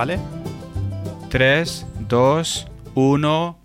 [0.00, 0.18] ¿vale?
[1.28, 3.58] 3, 2, 1.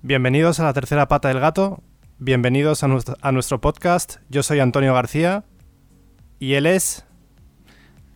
[0.00, 1.82] Bienvenidos a la tercera pata del gato.
[2.16, 4.16] Bienvenidos a nuestro, a nuestro podcast.
[4.30, 5.44] Yo soy Antonio García
[6.38, 7.04] y él es...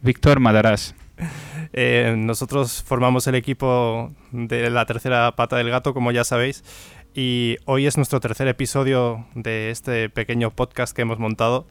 [0.01, 0.95] Víctor Madaras.
[1.75, 6.65] Eh, nosotros formamos el equipo de la tercera pata del gato, como ya sabéis,
[7.15, 11.67] y hoy es nuestro tercer episodio de este pequeño podcast que hemos montado.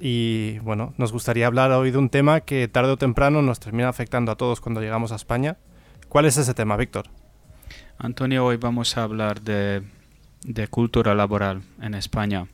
[0.00, 3.88] Y bueno, nos gustaría hablar hoy de un tema que tarde o temprano nos termina
[3.88, 5.56] afectando a todos cuando llegamos a España.
[6.08, 7.06] ¿Cuál es ese tema, Víctor?
[7.98, 9.82] Antonio, hoy vamos a hablar de,
[10.44, 12.46] de cultura laboral en España.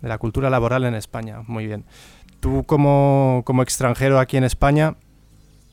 [0.00, 1.84] De la cultura laboral en España, muy bien.
[2.40, 4.96] Tú como, como extranjero aquí en España,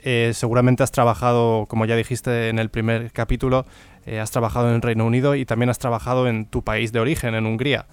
[0.02, 3.66] eh, seguramente has trabajado, como ya dijiste en el primer capítulo,
[4.06, 7.36] eh, has trabajado en Reino Unido y también has trabajado en tu país de origen,
[7.36, 7.88] en Hungría.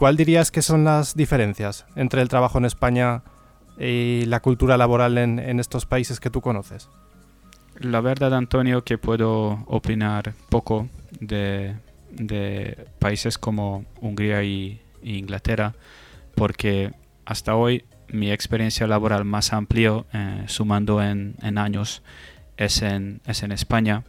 [0.00, 3.22] ¿Cuál dirías que son las diferencias entre el trabajo en España
[3.78, 6.88] y la cultura laboral en, estos países que tú conoces?
[7.78, 10.88] La verdad, Antonio, que puedo opinar poco
[11.20, 11.76] de,
[12.98, 15.74] países como Hungría y, Inglaterra,
[16.34, 16.92] porque
[17.26, 22.02] hasta hoy mi experiencia laboral más amplio, eh, sumando en, en, años,
[22.56, 24.04] es en, es en España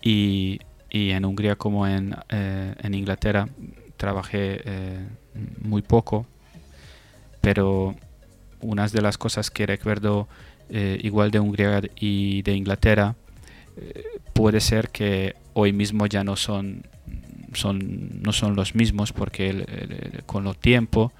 [0.00, 0.58] y,
[0.88, 3.46] y, en Hungría como en, eh, en Inglaterra
[3.96, 5.06] trabajé eh,
[5.60, 6.26] muy poco,
[7.40, 7.94] pero
[8.60, 10.28] unas de las cosas que recuerdo
[10.70, 13.14] eh, igual de Hungría y de Inglaterra
[13.76, 16.86] eh, puede ser que hoy mismo ya no son,
[17.52, 21.12] son, no son los mismos porque con los tiempo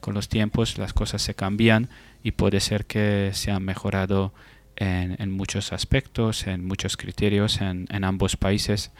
[0.00, 1.88] con los tiempos las cosas se cambian
[2.22, 4.32] y puede ser que se han mejorado
[4.76, 8.92] en, en muchos aspectos, en muchos criterios en ambos países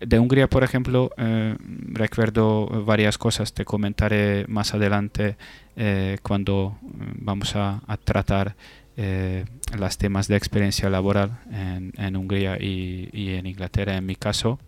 [0.00, 1.56] de Hungría, por ejemplo, eh,
[1.86, 5.36] recuerdo varias cosas, te comentaré más adelante
[5.76, 8.54] eh, cuando vamos a, tratar
[8.96, 9.44] eh,
[9.76, 14.58] los temas de experiencia laboral en, Hungría y, y, en Inglaterra, en mi caso.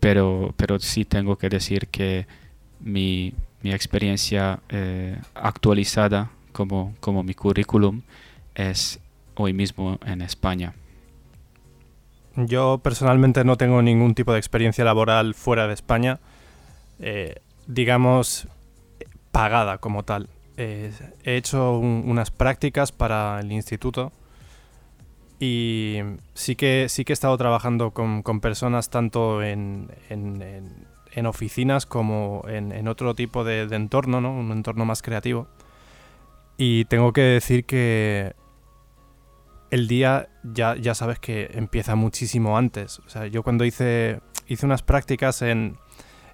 [0.00, 2.26] Pero, pero sí tengo que decir que
[2.80, 8.02] mi, mi experiencia eh, actualizada como, como mi currículum
[8.54, 9.00] es
[9.34, 10.74] hoy mismo en España.
[12.46, 16.20] Yo personalmente no tengo ningún tipo de experiencia laboral fuera de España,
[17.00, 18.46] eh, digamos,
[19.32, 20.28] pagada como tal.
[20.56, 20.92] Eh,
[21.24, 24.12] he hecho un, unas prácticas para el instituto
[25.40, 25.98] y
[26.34, 31.26] sí que, sí que he estado trabajando con, con personas tanto en, en, en, en
[31.26, 34.32] oficinas como en, otro tipo de, de entorno, ¿no?
[34.32, 35.48] un entorno más creativo.
[36.56, 38.34] Y tengo que decir que
[39.70, 42.98] el día ya, ya sabes que empieza muchísimo antes.
[43.00, 45.76] O sea, yo cuando hice, hice unas prácticas en,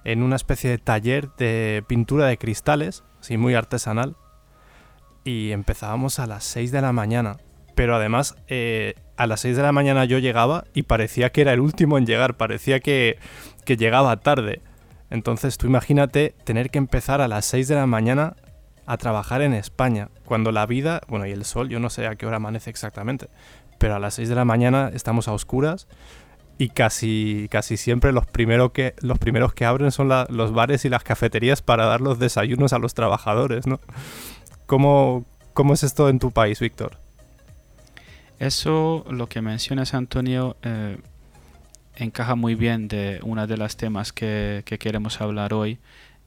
[0.03, 4.15] en una especie de taller de pintura de cristales, así muy artesanal,
[5.23, 7.37] y empezábamos a las 6 de la mañana.
[7.73, 11.53] Pero además, eh, a las 6 de la mañana yo llegaba y parecía que era
[11.53, 13.17] el último en llegar, parecía que,
[13.65, 14.61] que llegaba tarde.
[15.09, 18.35] Entonces tú imagínate tener que empezar a las 6 de la mañana
[18.85, 22.15] a trabajar en España, cuando la vida, bueno, y el sol, yo no sé a
[22.15, 23.27] qué hora amanece exactamente,
[23.77, 25.87] pero a las 6 de la mañana estamos a oscuras
[26.57, 30.89] y casi, casi siempre los, primero que, los primeros que abren son los bares y
[30.89, 33.79] las cafeterías para dar los desayunos a los trabajadores, ¿no?
[34.65, 36.97] ¿Cómo, cómo es esto en tu país, Víctor?
[38.39, 40.97] Eso, lo que mencionas, Antonio, eh,
[41.95, 45.79] encaja muy bien de una de las temas que queremos hablar hoy,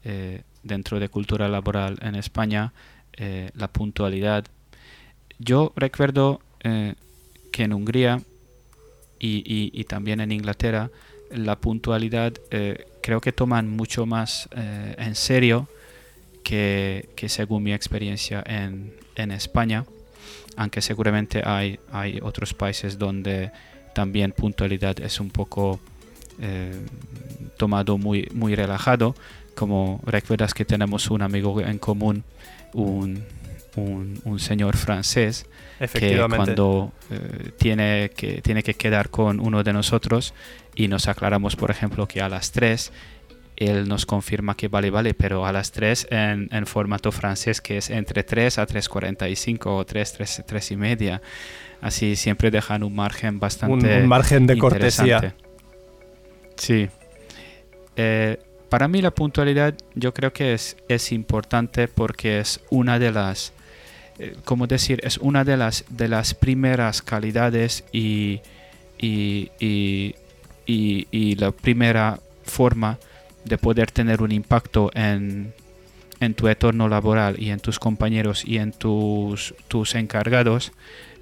[0.08, 2.72] eh, dentro de cultura laboral en España,
[3.12, 4.44] eh, la puntualidad.
[5.38, 6.94] Yo recuerdo eh,
[7.52, 8.22] que en Hungría
[9.20, 10.90] y, también en Inglaterra,
[11.30, 15.68] la puntualidad eh, creo que toman mucho más en serio
[16.44, 19.84] que, según mi experiencia en, en España,
[20.56, 23.50] aunque seguramente hay, hay otros países donde
[23.92, 25.80] también puntualidad es un poco
[26.40, 26.86] eh,
[27.56, 29.16] tomado muy, muy relajado,
[29.58, 32.22] como recuerdas que tenemos un amigo en común,
[32.74, 33.24] un,
[33.74, 35.46] un, un señor francés,
[35.92, 40.32] que cuando eh, tiene, que tiene que quedar con uno de nosotros
[40.76, 42.92] y nos aclaramos, por ejemplo, que a las 3,
[43.56, 47.78] él nos confirma que vale, vale, pero a las 3 en, en formato francés, que
[47.78, 51.22] es entre 3 a 3.45 o 3, 3, 3 y media.
[51.80, 53.96] Así siempre dejan un margen bastante.
[53.96, 55.34] Un, un margen de cortesía.
[56.54, 56.88] Sí.
[57.96, 63.12] Eh, para mí la puntualidad yo creo que es, es importante porque es una de
[63.12, 63.52] las,
[64.18, 64.36] eh,
[64.68, 68.40] decir, es una de las, de las primeras calidades y,
[68.98, 70.14] y, y,
[70.66, 72.98] y, y la primera forma
[73.44, 75.52] de poder tener un impacto en,
[76.20, 80.72] en tu entorno laboral y en tus compañeros y en tus, tus encargados,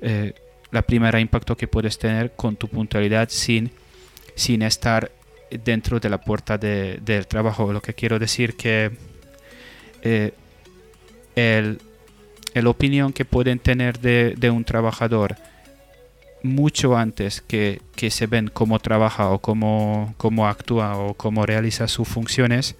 [0.00, 0.34] eh,
[0.70, 3.70] la primera impacto que puedes tener con tu puntualidad sin,
[4.34, 5.10] sin estar
[5.50, 7.72] dentro de la puerta de, del trabajo.
[7.72, 8.90] Lo que quiero decir que
[10.02, 10.32] eh,
[11.34, 11.80] el,
[12.54, 15.36] el, opinión que pueden tener de, de un trabajador
[16.42, 21.88] mucho antes que, que, se ven cómo trabaja o cómo, cómo actúa o cómo realiza
[21.88, 22.76] sus funciones,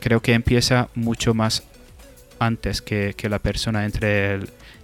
[0.00, 1.64] creo que empieza mucho más
[2.38, 4.40] antes que, que la persona entre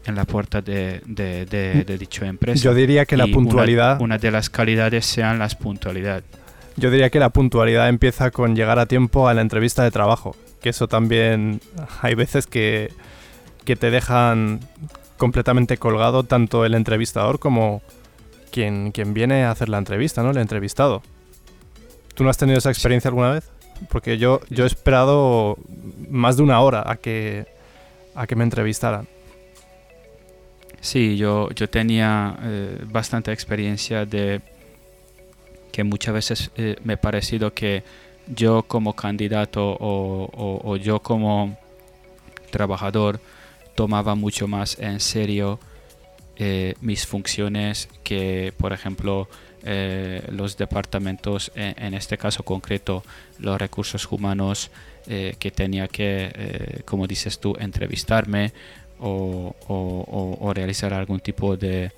[0.06, 2.62] en la puerta de, de, de, dicha empresa.
[2.62, 3.96] Yo diría que la puntualidad...
[3.96, 6.22] Una, una, de las calidades sean las puntualidad.
[6.78, 10.36] Yo diría que la puntualidad empieza con llegar a tiempo a la entrevista de trabajo,
[10.60, 11.60] que eso también
[12.02, 12.92] hay veces que,
[13.64, 14.60] que te dejan
[15.16, 17.82] completamente colgado tanto el entrevistador como
[18.52, 20.30] quien, quien viene a hacer la entrevista, ¿no?
[20.30, 21.02] El entrevistado.
[22.14, 23.50] ¿Tú no has tenido esa experiencia alguna vez?
[23.88, 25.56] Porque yo, yo he esperado
[26.08, 27.46] más de una hora a que,
[28.14, 29.08] a que me entrevistaran.
[30.80, 34.40] Sí, yo, yo tenía eh, bastante experiencia de
[35.72, 37.82] que muchas veces eh, me ha parecido que
[38.34, 41.56] yo como candidato o, yo como
[42.50, 43.20] trabajador
[43.74, 45.58] tomaba mucho más en serio
[46.36, 49.28] eh, mis funciones que, por ejemplo,
[49.64, 53.02] eh, los departamentos, en, en, este caso concreto,
[53.40, 54.70] los recursos humanos,
[55.38, 58.52] que tenía que, eh, como dices tú, entrevistarme
[59.00, 61.92] o, o realizar algún tipo de,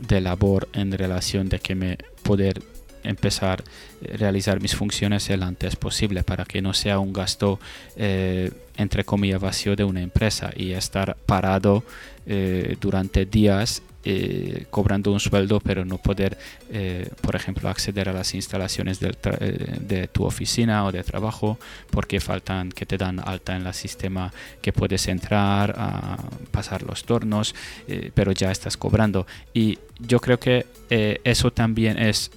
[0.00, 2.60] de, labor en relación de que me poder
[3.02, 7.58] empezar a realizar mis funciones el antes posible para que no sea un gasto
[7.96, 11.84] eh, entre comillas vacío de una empresa y estar parado
[12.26, 16.38] eh, durante días eh, cobrando un sueldo pero no poder
[16.70, 21.58] eh, por ejemplo acceder a las instalaciones del eh, de tu oficina o de trabajo
[21.90, 24.32] porque faltan que te dan alta en el sistema
[24.62, 26.16] que puedes entrar a
[26.50, 27.54] pasar los turnos
[27.88, 29.26] eh, pero ya estás cobrando.
[29.52, 32.30] Y yo creo que eso también es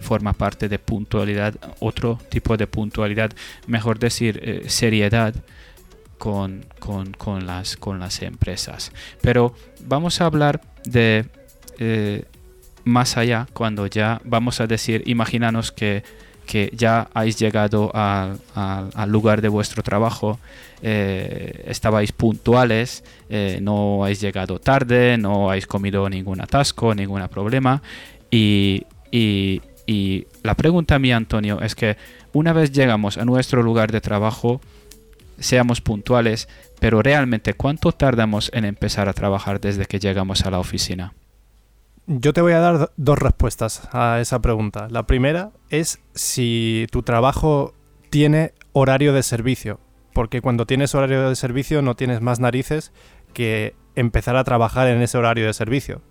[0.00, 3.32] forma parte de puntualidad otro tipo de puntualidad
[3.66, 5.34] mejor decir seriedad
[6.22, 8.92] con, con, con, las, con las empresas.
[9.22, 9.54] Pero
[9.84, 11.26] vamos a hablar de
[11.80, 12.24] eh,
[12.84, 16.04] más allá, cuando ya vamos a decir, imaginanos que,
[16.46, 20.38] que ya habéis llegado al lugar de vuestro trabajo,
[20.80, 27.82] eh, estabais puntuales, eh, no habéis llegado tarde, no habéis comido ningún atasco, ningún problema.
[28.30, 31.96] Y, y, la pregunta mía, Antonio, es que
[32.32, 34.60] una vez llegamos a nuestro lugar de trabajo,
[35.38, 36.48] seamos puntuales,
[36.80, 41.12] pero realmente ¿cuánto tardamos en empezar a trabajar desde que llegamos a la oficina?
[42.06, 44.88] Yo te voy a dar dos respuestas a esa pregunta.
[44.90, 47.74] La primera es si tu trabajo
[48.10, 49.78] tiene horario de servicio,
[50.12, 52.92] porque cuando tienes horario de servicio no tienes más narices
[53.32, 56.02] que empezar a trabajar en ese horario de servicio.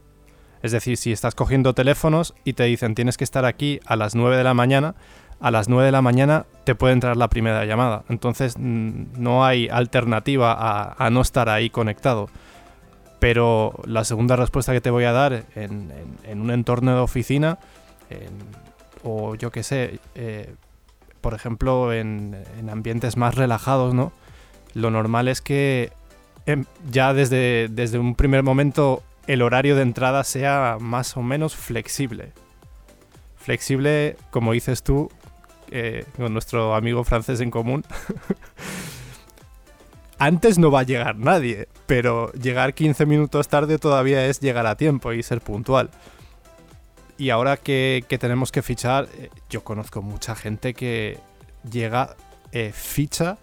[0.63, 4.15] Es decir, si estás cogiendo teléfonos y te dicen tienes que estar aquí a las
[4.15, 4.95] 9 de la mañana,
[5.39, 8.03] a las 9 de la mañana te puede entrar la primera llamada.
[8.09, 10.55] Entonces no hay alternativa
[10.97, 12.29] a, no estar ahí conectado.
[13.19, 15.91] Pero la segunda respuesta que te voy a dar en,
[16.41, 17.59] un entorno de oficina,
[19.03, 20.53] o yo qué sé, eh,
[21.21, 24.11] por ejemplo, en, en, ambientes más relajados, ¿no?
[24.73, 25.91] Lo normal es que
[26.45, 31.55] eh, ya desde, desde un primer momento el horario de entrada sea más o menos
[31.55, 32.33] flexible.
[33.37, 35.09] Flexible, como dices tú,
[35.69, 37.85] eh, con nuestro amigo francés en común.
[40.19, 44.75] Antes no va a llegar nadie, pero llegar 15 minutos tarde todavía es llegar a
[44.75, 45.91] tiempo y ser puntual.
[47.17, 51.19] Y ahora que, tenemos que fichar, eh, yo conozco mucha gente que
[51.71, 52.17] llega,
[52.51, 53.37] eh, ficha,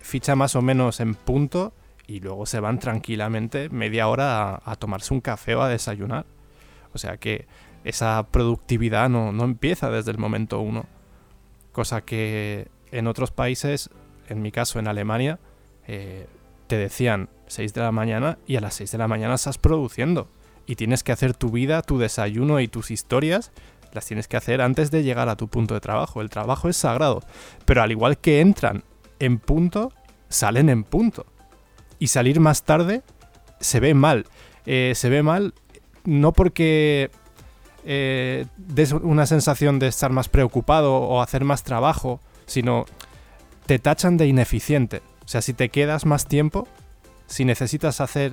[0.00, 1.74] ficha más o menos en punto
[2.06, 6.26] y luego se van tranquilamente media hora a, tomarse un café o a desayunar.
[6.92, 7.46] O sea que
[7.84, 10.86] esa productividad no, no empieza desde el momento uno
[11.72, 13.90] cosa que en otros países,
[14.28, 15.40] en mi caso en Alemania,
[15.88, 16.26] eh,
[16.68, 20.28] te decían 6 de la mañana y a las 6 de la mañana estás produciendo
[20.66, 23.50] y tienes que hacer tu vida, tu desayuno y tus historias,
[23.92, 26.20] las tienes que hacer antes de llegar a tu punto de trabajo.
[26.20, 27.20] El trabajo es sagrado,
[27.64, 28.84] pero al igual que entran
[29.18, 29.92] en punto,
[30.28, 31.26] salen en punto.
[32.02, 33.04] Y salir más tarde
[33.60, 34.26] se ve mal.
[34.66, 35.54] Eh, se ve mal
[36.02, 37.12] no porque
[37.84, 42.86] eh, des una sensación de estar más preocupado o hacer más trabajo, sino
[43.66, 45.00] te tachan de ineficiente.
[45.24, 46.66] O sea, si te quedas más tiempo,
[47.28, 48.32] si necesitas hacer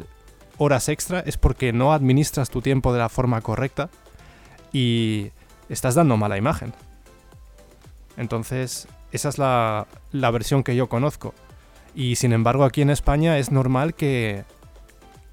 [0.57, 3.91] horas extra, es porque no administras tu tiempo de la forma correcta
[4.73, 5.29] y
[5.69, 6.73] estás dando mala imagen.
[8.17, 11.35] Entonces, esa es la, la versión que yo conozco.
[11.95, 14.43] Y sin embargo aquí en España es normal que,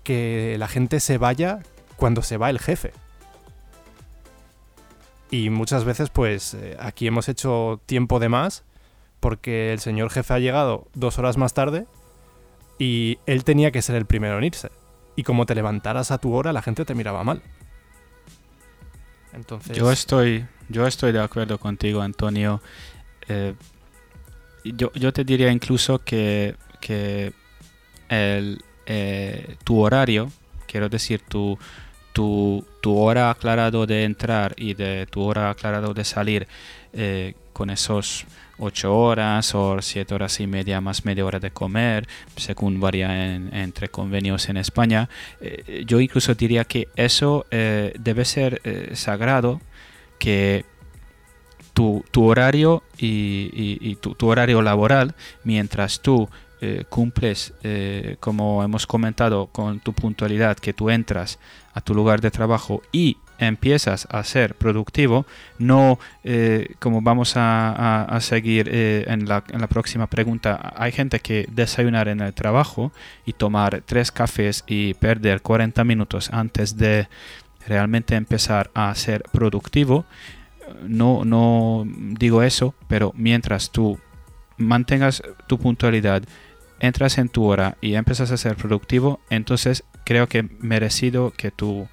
[0.02, 1.60] que la gente se vaya
[1.96, 2.92] cuando se va el jefe.
[5.30, 8.64] Y muchas veces pues eh, aquí hemos hecho tiempo de más
[9.20, 11.86] porque el señor jefe ha llegado dos horas más tarde
[12.78, 14.70] y él tenía que ser el primero en irse.
[15.16, 17.42] Y como te levantaras a tu hora, la gente te miraba mal.
[19.32, 19.76] Entonces...
[19.76, 22.60] Yo estoy, yo estoy de acuerdo contigo, Antonio.
[23.28, 23.54] Eh,
[24.74, 27.32] yo, yo, te diría incluso que, que
[28.08, 30.30] el, eh, tu horario,
[30.66, 31.58] quiero decir, tu,
[32.12, 36.46] tu, tu, hora aclarado de entrar y de tu hora aclarado de salir
[36.92, 38.24] eh, con esos
[38.58, 42.06] 8 horas o 7 horas y media más media hora de comer,
[42.36, 45.08] según varía entre convenios en España.
[45.40, 48.62] Eh, yo incluso diría que eso debe ser
[48.94, 49.60] sagrado,
[50.18, 50.64] que
[51.76, 55.14] tu, horario y, tu, horario laboral,
[55.44, 56.28] mientras tú
[56.88, 57.52] cumples,
[58.18, 61.38] como hemos comentado, con tu puntualidad, que tú entras
[61.74, 65.26] a tu lugar de trabajo y empiezas a ser productivo,
[65.58, 72.08] no eh, como vamos a, seguir eh, en, la, próxima pregunta, hay gente que desayunar
[72.08, 72.92] en el trabajo
[73.24, 77.08] y tomar tres cafés y perder 40 minutos antes de
[77.66, 80.06] realmente empezar a ser productivo.
[80.82, 83.98] No, no digo eso, pero mientras tú
[84.56, 86.22] mantengas tu puntualidad,
[86.80, 91.88] entras en tu hora y empiezas a ser productivo, entonces creo que merecido que tu,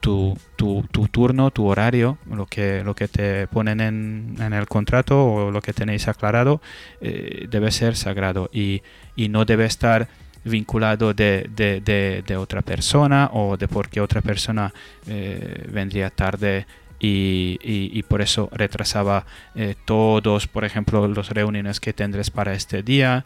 [0.00, 5.24] tu, tu, turno, tu horario, lo que, lo que te ponen en, en el contrato
[5.24, 6.60] o lo que tenéis aclarado,
[7.00, 8.82] eh, debe ser sagrado y,
[9.16, 10.08] y, no debe estar
[10.44, 14.72] vinculado de, de, de, otra persona o de por qué otra persona
[15.06, 16.66] eh, vendría tarde
[17.00, 23.24] y, por eso retrasaba eh, todos, por ejemplo, los reuniones que tendrás para este día.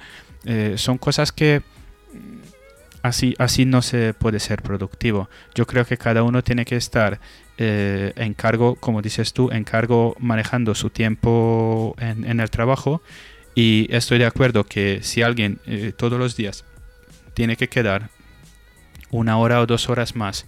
[0.76, 1.62] son cosas que
[3.02, 5.28] así, así no se puede ser productivo.
[5.54, 7.20] Yo creo que cada uno tiene que estar
[7.58, 13.02] eh, en cargo, como dices tú, en cargo manejando su tiempo en, el trabajo.
[13.54, 16.64] Y estoy de acuerdo que si alguien eh, todos los días
[17.34, 18.08] tiene que quedar
[19.10, 20.46] una hora o dos horas más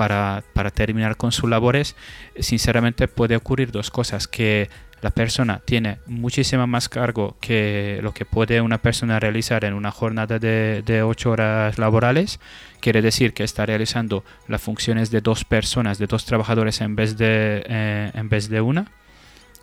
[0.00, 1.94] para, terminar con sus labores,
[2.38, 4.70] sinceramente puede ocurrir dos cosas, que
[5.02, 9.90] la persona tiene muchísimo más cargo que lo que puede una persona realizar en una
[9.90, 12.40] jornada de, de 8 horas laborales.
[12.80, 17.18] Quiere decir que está realizando las funciones de dos personas, de dos trabajadores en vez
[17.18, 18.92] de, eh, en vez de una.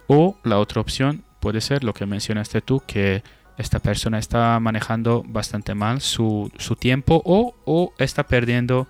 [0.06, 3.24] O la otra opción puede ser lo que mencionaste tú, que
[3.58, 8.88] esta persona está manejando bastante mal su, su tiempo o, o está perdiendo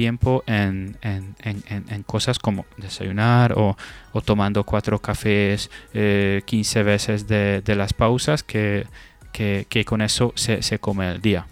[0.00, 3.76] tiempo en, en, en, en cosas como desayunar o,
[4.14, 8.86] o tomando cuatro cafés eh, 15 veces de, de las pausas que,
[9.30, 11.46] que, con eso se, se come el día.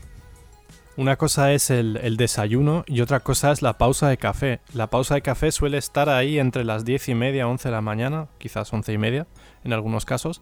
[0.97, 4.61] Una cosa es el, el, desayuno y otra cosa es la pausa de café.
[4.73, 7.83] La pausa de café suele estar ahí entre las 10 y media, 11 de la
[7.83, 9.27] mañana, quizás 11 y media
[9.63, 10.41] en algunos casos.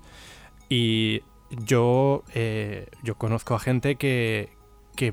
[0.69, 4.51] Y yo, eh, yo conozco a gente que,
[4.95, 5.13] que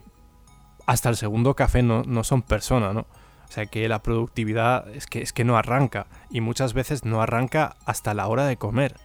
[0.86, 3.02] hasta el segundo café no, son personas, ¿no?
[3.02, 7.22] O sea que la productividad es que, es que no arranca y muchas veces no
[7.22, 8.96] arranca hasta la hora de comer.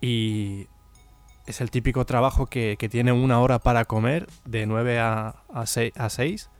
[0.00, 0.68] Y
[1.46, 5.92] es el típico trabajo que, tiene una hora para comer de 9 a, a, 6,
[5.96, 6.50] a 6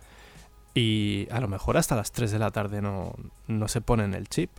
[0.75, 3.14] y a lo mejor hasta las 3 de la tarde no,
[3.46, 4.50] no se ponen el chip.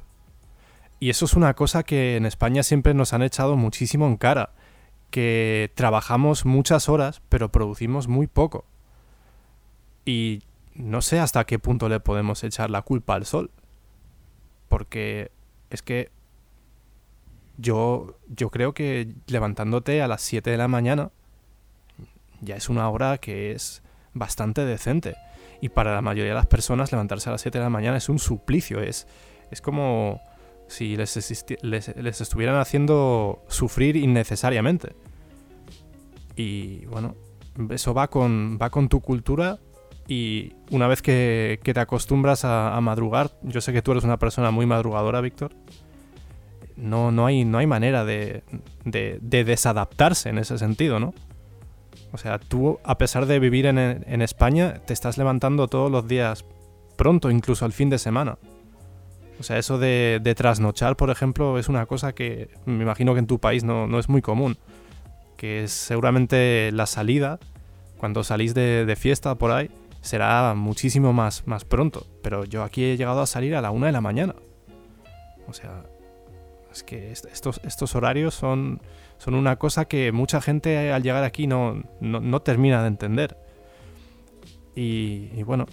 [1.00, 4.52] Y eso es una cosa que en España siempre nos han echado muchísimo en cara,
[5.12, 8.66] que trabajamos muchas horas pero producimos muy poco.
[10.06, 10.44] Y
[10.76, 13.52] no sé hasta qué punto le podemos echar la culpa al sol.
[14.70, 15.32] Porque
[15.70, 16.12] es que
[17.58, 21.12] yo, yo creo que levantándote a las 7 de la mañana
[22.42, 23.82] ya es una hora que es
[24.14, 25.16] bastante decente.
[25.62, 28.10] Y para la mayoría de las personas levantarse a las 7 de la mañana es
[28.10, 28.82] un suplicio.
[28.82, 29.08] Es,
[29.52, 30.22] es como
[30.68, 31.16] si les,
[31.62, 34.96] les, les estuvieran haciendo sufrir innecesariamente.
[36.36, 37.16] Y bueno,
[37.70, 39.60] eso va con, va con tu cultura
[40.08, 44.52] y una vez que, te acostumbras a, madrugar, yo sé que tú eres una persona
[44.52, 45.52] muy madrugadora, Víctor,
[46.78, 48.44] no, no, hay, no hay manera de,
[48.84, 51.14] de, desadaptarse en ese sentido, ¿no?
[52.12, 56.46] O sea, tú, a pesar de vivir en, España, te estás levantando todos los días
[56.98, 58.38] pronto, incluso al fin de semana.
[59.40, 63.28] O sea, eso de, trasnochar, por ejemplo, es una cosa que me imagino que en
[63.28, 64.58] tu país no, es muy común.
[65.36, 67.40] Que es seguramente la salida,
[67.98, 69.70] cuando salís de fiesta por ahí,
[70.06, 72.06] será muchísimo más, más pronto.
[72.22, 74.36] Pero yo aquí he llegado a salir a la una de la mañana.
[75.48, 75.84] O sea,
[76.72, 78.82] es que estos, estos horarios son,
[79.18, 83.38] son una cosa que mucha gente al llegar aquí no, no, termina de entender.
[84.76, 85.66] Y, bueno,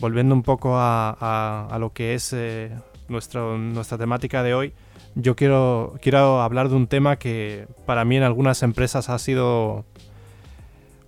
[0.00, 2.76] volviendo un poco a, lo que es eh,
[3.08, 4.74] nuestra temática de hoy,
[5.14, 9.84] yo quiero, quiero hablar de un tema que para mí en algunas empresas ha sido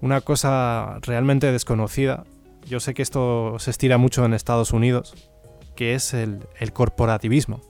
[0.01, 2.25] una cosa realmente desconocida.
[2.67, 5.15] Yo sé que esto se estira mucho en Estados Unidos,
[5.77, 7.61] que es el, corporativismo.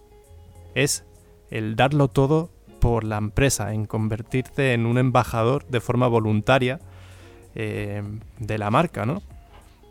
[0.75, 1.05] Es
[1.51, 6.81] el darlo todo por la empresa, en convertirte en un embajador de forma voluntaria
[7.55, 8.03] eh,
[8.39, 9.23] de la marca, ¿no?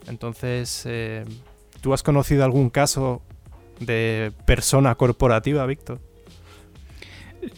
[0.07, 1.25] Entonces, eh,
[1.81, 3.21] ¿tú has conocido algún caso
[3.79, 5.99] de persona corporativa, Víctor?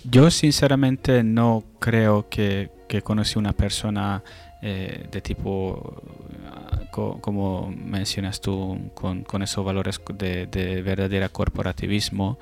[0.04, 4.24] Yo sinceramente no creo que, que conocí una persona
[4.64, 6.04] eh, de tipo,
[6.92, 12.38] como mencionas tú, con, esos valores de, de verdadera corporativismo,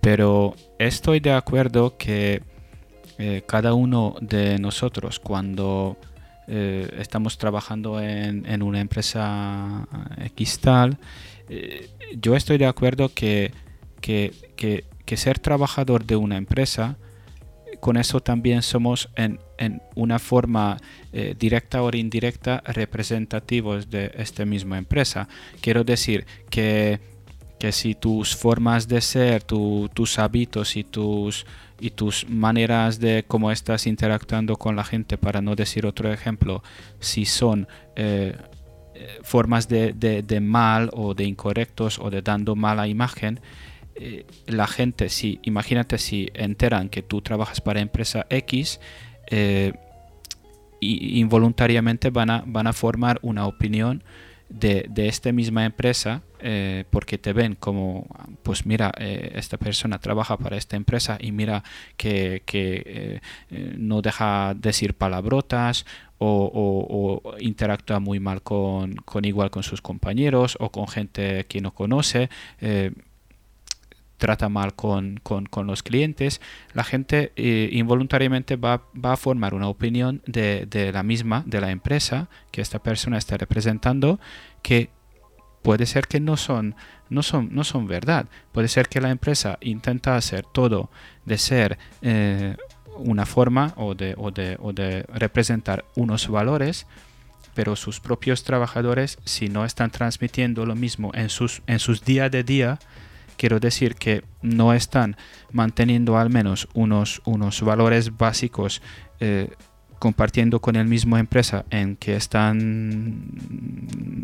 [0.00, 2.42] pero estoy de acuerdo que
[3.18, 5.96] eh, cada uno de nosotros cuando
[6.48, 9.86] eh, estamos trabajando en, una empresa
[10.24, 10.98] X tal,
[12.18, 13.52] yo estoy de acuerdo que,
[14.00, 16.96] que ser trabajador de una empresa
[17.80, 19.38] con eso también somos en,
[19.94, 20.76] una forma
[21.12, 25.28] eh, directa o indirecta representativos de esta misma empresa.
[25.60, 27.00] Quiero decir que,
[27.70, 31.46] si tus formas de ser, tus hábitos y tus,
[31.80, 36.62] y tus maneras de cómo estás interactuando con la gente, para no decir otro ejemplo,
[37.00, 37.66] si son
[37.96, 38.36] eh,
[38.94, 43.40] eh, formas de, de mal o de incorrectos o de dando mala imagen,
[43.98, 48.78] eh, la gente, si imagínate si enteran que tú trabajas para empresa X,
[49.28, 49.72] eh,
[50.80, 54.04] involuntariamente van a, van a formar una opinión
[54.50, 58.06] de, esta misma empresa eh, porque te ven como,
[58.42, 61.64] pues mira, esta persona trabaja para esta empresa y mira
[61.96, 63.20] que,
[63.78, 65.86] no deja decir palabrotas
[66.18, 71.72] o, interactúa muy mal con, con, igual con sus compañeros o con gente que no
[71.72, 72.28] conoce
[74.16, 75.20] trata mal con,
[75.64, 76.40] los clientes,
[76.72, 82.28] la gente eh, involuntariamente va, a formar una opinión de, la misma, de la empresa
[82.50, 84.18] que esta persona está representando,
[84.62, 84.90] que
[85.62, 86.74] puede ser que no son,
[87.10, 88.26] no son, no son verdad.
[88.52, 90.90] Puede ser que la empresa intenta hacer todo
[91.24, 92.56] de ser eh,
[92.98, 96.86] una forma o de, o, de, o de representar unos valores,
[97.54, 102.28] pero sus propios trabajadores, si no están transmitiendo lo mismo en sus, en sus día
[102.28, 102.78] de día,
[103.36, 105.16] quiero decir que no están
[105.52, 108.82] manteniendo al menos unos, unos valores básicos
[109.20, 109.50] eh,
[109.98, 113.22] compartiendo con el mismo empresa en que están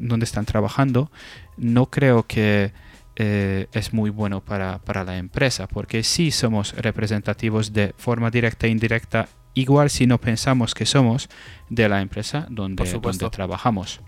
[0.08, 1.10] donde están trabajando
[1.56, 2.72] no creo que
[3.16, 8.70] eh, es muy bueno para, la empresa porque si somos representativos de forma directa e
[8.70, 11.28] indirecta igual si no pensamos que somos
[11.68, 14.00] de la empresa donde, donde trabajamos.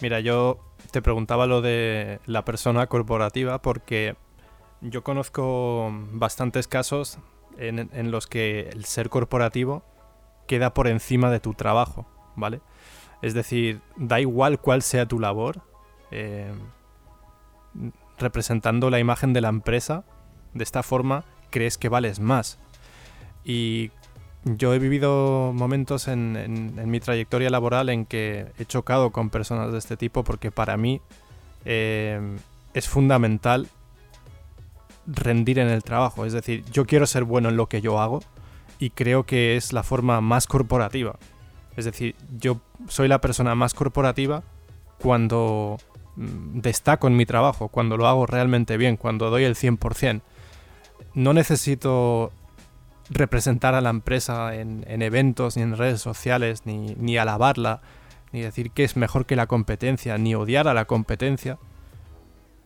[0.00, 4.16] Mira yo te preguntaba lo de la persona corporativa porque
[4.80, 7.18] yo conozco bastantes casos
[7.58, 9.82] en, los que el ser corporativo
[10.46, 12.60] queda por encima de tu trabajo, ¿vale?
[13.20, 15.60] Es decir, da igual cuál sea tu labor,
[16.12, 16.52] eh,
[18.18, 20.04] representando la imagen de la empresa,
[20.54, 22.58] de esta forma crees que vales más.
[23.44, 23.90] Y
[24.44, 29.78] yo he vivido momentos en, mi trayectoria laboral en que he chocado con personas de
[29.78, 31.00] este tipo porque para mí
[31.64, 32.20] eh,
[32.74, 33.68] es fundamental
[35.06, 36.24] rendir en el trabajo.
[36.24, 38.20] Es decir, yo quiero ser bueno en lo que yo hago
[38.78, 41.18] y creo que es la forma más corporativa.
[41.76, 44.42] Es decir, yo soy la persona más corporativa
[44.98, 45.78] cuando
[46.16, 50.20] mm, destaco en mi trabajo, cuando lo hago realmente bien, cuando doy el 100%.
[51.14, 52.32] No necesito
[53.10, 57.80] representar a la empresa en, eventos, ni en redes sociales, ni, alabarla,
[58.32, 61.58] ni decir que es mejor que la competencia, ni odiar a la competencia.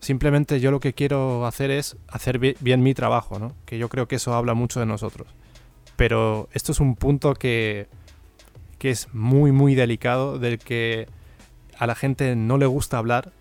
[0.00, 3.54] Simplemente yo lo que quiero hacer es hacer bien mi trabajo, ¿no?
[3.66, 5.28] Que yo creo que eso habla mucho de nosotros.
[5.96, 7.88] Pero esto es un punto que,
[8.78, 11.06] que es muy, muy delicado, del que
[11.78, 13.32] a la gente no le gusta hablar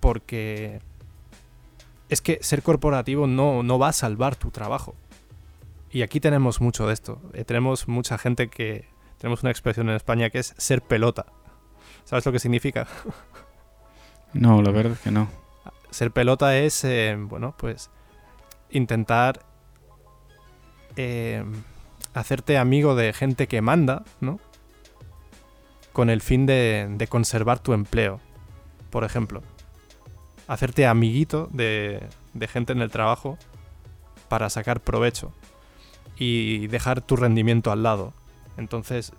[0.00, 0.80] porque
[2.08, 4.94] es que ser corporativo no, no va a salvar tu trabajo.
[5.96, 7.22] Y aquí tenemos mucho de esto.
[7.32, 8.86] Eh, tenemos mucha gente que...
[9.16, 11.24] Tenemos una expresión en España que es ser pelota.
[12.04, 12.86] ¿Sabes lo que significa?
[14.34, 15.30] No, la verdad es que no.
[15.88, 17.90] Ser pelota es, eh, bueno, pues
[18.68, 19.40] intentar
[20.96, 21.42] eh,
[22.12, 24.38] hacerte amigo de gente que manda, ¿no?
[25.94, 28.20] Con el fin de, de conservar tu empleo,
[28.90, 29.42] por ejemplo.
[30.46, 33.38] Hacerte amiguito de, de gente en el trabajo
[34.28, 35.32] para sacar provecho.
[36.16, 38.12] Y dejar tu rendimiento al lado.
[38.56, 39.12] Entonces,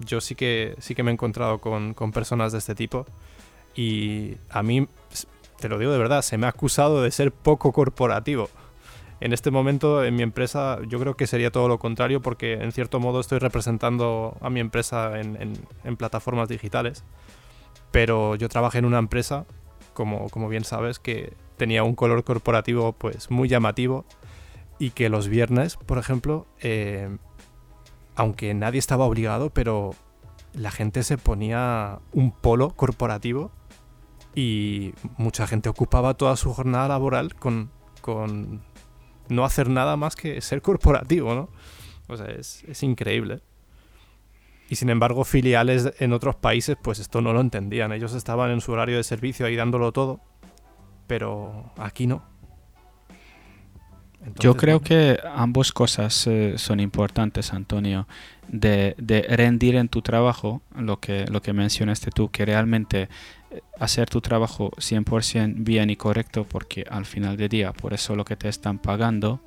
[0.00, 3.06] yo sí que, sí que me he encontrado con, con personas de este tipo
[3.74, 4.86] y a mí,
[5.58, 8.48] te lo digo de verdad, se me ha acusado de ser poco corporativo.
[9.20, 12.72] En este momento en mi empresa yo creo que sería todo lo contrario porque en
[12.72, 17.04] cierto modo estoy representando a mi empresa en, en, plataformas digitales.
[17.90, 19.46] Pero yo trabajé en una empresa,
[19.94, 24.04] como, como bien sabes, que tenía un color corporativo pues muy llamativo
[24.78, 27.16] y que los viernes, por ejemplo, eh,
[28.16, 29.94] aunque nadie estaba obligado, pero
[30.52, 33.50] la gente se ponía un polo corporativo
[34.34, 38.62] y mucha gente ocupaba toda su jornada laboral con, con
[39.28, 41.48] no hacer nada más que ser corporativo, ¿no?
[42.08, 43.42] O sea, es, es increíble.
[44.68, 47.92] Y sin embargo, filiales en otros países, pues esto no lo entendían.
[47.92, 50.20] Ellos estaban en su horario de servicio ahí dándolo todo,
[51.06, 52.24] pero aquí no.
[54.38, 58.06] Yo creo que ambas cosas eh, son importantes, Antonio.
[58.48, 63.08] De, de, rendir en tu trabajo, lo que, lo que mencionaste tú, que realmente
[63.50, 68.14] eh, hacer tu trabajo 100% bien y correcto, porque al final del día, por eso
[68.14, 69.40] lo que te están pagando,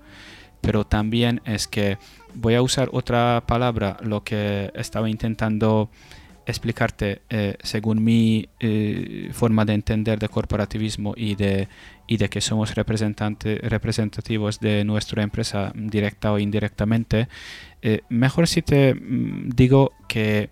[0.61, 1.97] pero también es que
[2.33, 5.89] voy a usar otra palabra, lo que estaba intentando
[6.47, 11.67] explicarte eh, según mi eh, forma de entender de corporativismo y de,
[12.07, 17.27] y de que somos representantes representativos de nuestra empresa directa o indirectamente,
[17.81, 20.49] eh, mejor si te mm, digo que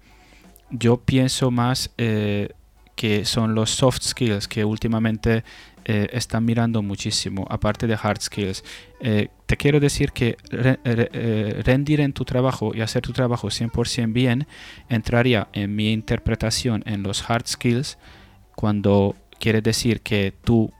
[0.70, 5.44] yo pienso más que son los soft skills que últimamente
[5.88, 8.63] eh, están mirando muchísimo, aparte de hard skills.
[9.00, 14.12] Eh, te quiero decir que eh, rendir en tu trabajo y hacer tu trabajo 100%
[14.12, 14.48] bien
[14.89, 18.00] entraría en mi interpretación en los hard skills
[18.56, 20.71] cuando quiere decir que tú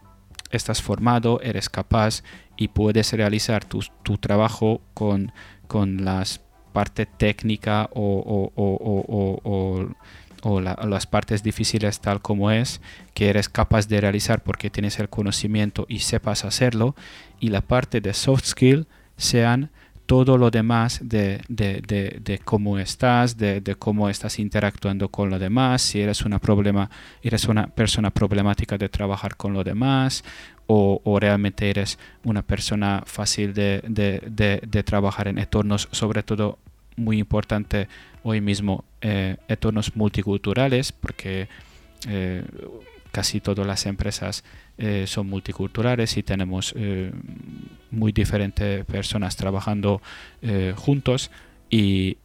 [0.50, 2.24] estás formado, eres capaz
[2.58, 5.32] y puedes realizar tu, tu trabajo con,
[5.68, 6.42] con las
[6.74, 9.88] parte técnica o, o, o, o
[10.48, 12.80] o las partes difíciles tal como es,
[13.16, 16.96] que eres capaz de realizar porque tienes el conocimiento y sepas hacerlo,
[17.40, 18.86] y la parte de soft skill
[19.18, 19.72] sean
[20.06, 21.82] todo lo demás de, de,
[22.22, 26.92] de, cómo estás, de, cómo estás interactuando con lo demás, si eres una, problema,
[27.24, 30.24] eres una persona problemática de trabajar con lo demás
[30.68, 36.60] o, o realmente eres una persona fácil de, trabajar en entornos, sobre todo
[36.96, 37.88] muy importante
[38.24, 41.48] hoy mismo eh, entornos multiculturales, porque
[42.08, 42.44] eh,
[43.12, 44.44] casi todas las empresas
[44.78, 47.12] eh, son multiculturales y tenemos eh,
[47.90, 50.02] muy diferentes personas trabajando
[50.76, 51.32] juntos
[51.70, 52.18] y,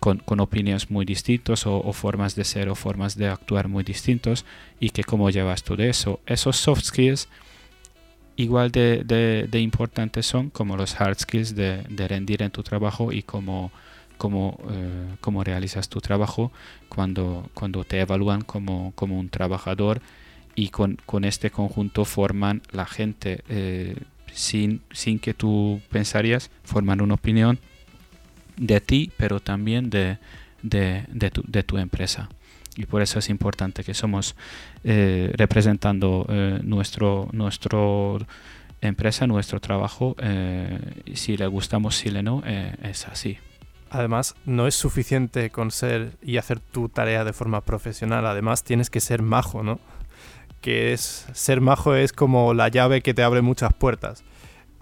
[0.00, 4.44] con, opiniones muy distintas o, formas de ser o formas de actuar muy distintos
[4.80, 6.20] y que cómo llevas todo eso.
[6.26, 7.28] Esos soft skills
[8.42, 13.70] igual de, importantes son como los hard skills de, rendir en tu trabajo y como
[14.22, 16.52] eh, cómo, realizas tu trabajo
[16.88, 20.00] cuando, cuando te evalúan como, como un trabajador
[20.54, 23.96] y con, con, este conjunto forman la gente eh,
[24.32, 27.58] sin, sin que tú pensarías, forman una opinión
[28.56, 30.18] de ti, pero también de,
[30.62, 32.28] de, de, tu, de tu, empresa.
[32.80, 34.36] Y por eso es importante que somos
[34.84, 36.26] eh, representando
[36.62, 38.18] nuestro, nuestro
[38.80, 40.16] empresa, nuestro trabajo,
[41.12, 42.42] si le gustamos, si le no,
[42.82, 43.36] es así.
[43.90, 48.88] Además, no es suficiente con ser y hacer tu tarea de forma profesional, además tienes
[48.88, 49.78] que ser majo, ¿no?
[50.62, 54.24] Que es ser majo es como la llave que te abre muchas puertas.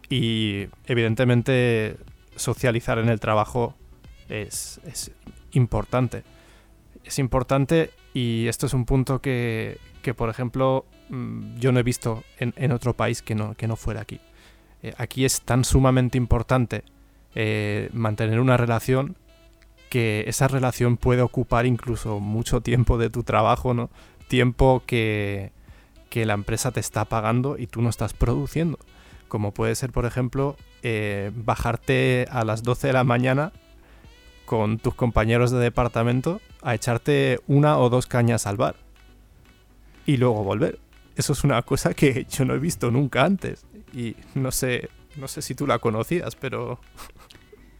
[0.09, 1.97] Y evidentemente
[2.37, 3.75] socializar en el trabajo
[4.29, 4.81] es,
[5.53, 6.23] importante.
[7.09, 9.79] Es importante y esto es un punto que,
[10.15, 14.03] por ejemplo, mm, yo no he visto en, otro país que no, que no fuera
[14.03, 14.21] aquí.
[14.83, 16.85] Eh, aquí es tan sumamente importante
[17.35, 19.17] eh, mantener una relación
[19.89, 23.89] que esa relación puede ocupar incluso mucho tiempo de tu trabajo, ¿no?
[24.29, 25.53] Tiempo que,
[26.13, 28.79] la empresa te está pagando y tú no estás produciendo.
[29.29, 33.53] Como puede ser, por ejemplo, eh, bajarte a las 12 de la mañana
[34.49, 38.77] con tus compañeros de departamento a echarte una o dos cañas al bar.
[40.07, 40.79] Y luego volver.
[41.17, 43.67] Eso es una cosa que yo no he visto nunca antes.
[43.93, 46.81] Y no sé, no sé si tú la conocías, pero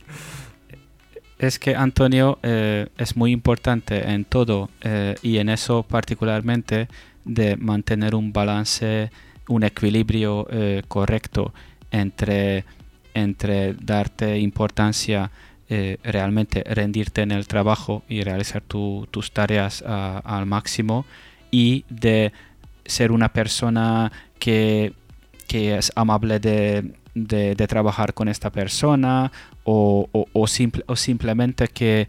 [1.39, 6.89] es que Antonio eh, es muy importante en todo eh, y en eso particularmente
[7.25, 9.11] de mantener un balance,
[9.49, 11.55] un equilibrio eh, correcto
[11.91, 12.67] entre,
[13.15, 15.31] entre darte importancia,
[15.69, 21.05] realmente rendirte en el trabajo y realizar tus tareas al máximo
[21.51, 22.33] y de
[22.87, 24.95] ser una persona que,
[25.47, 26.95] que es amable de,
[27.27, 29.33] de, trabajar con esta persona
[29.65, 30.47] o, o,
[30.97, 32.09] simplemente que,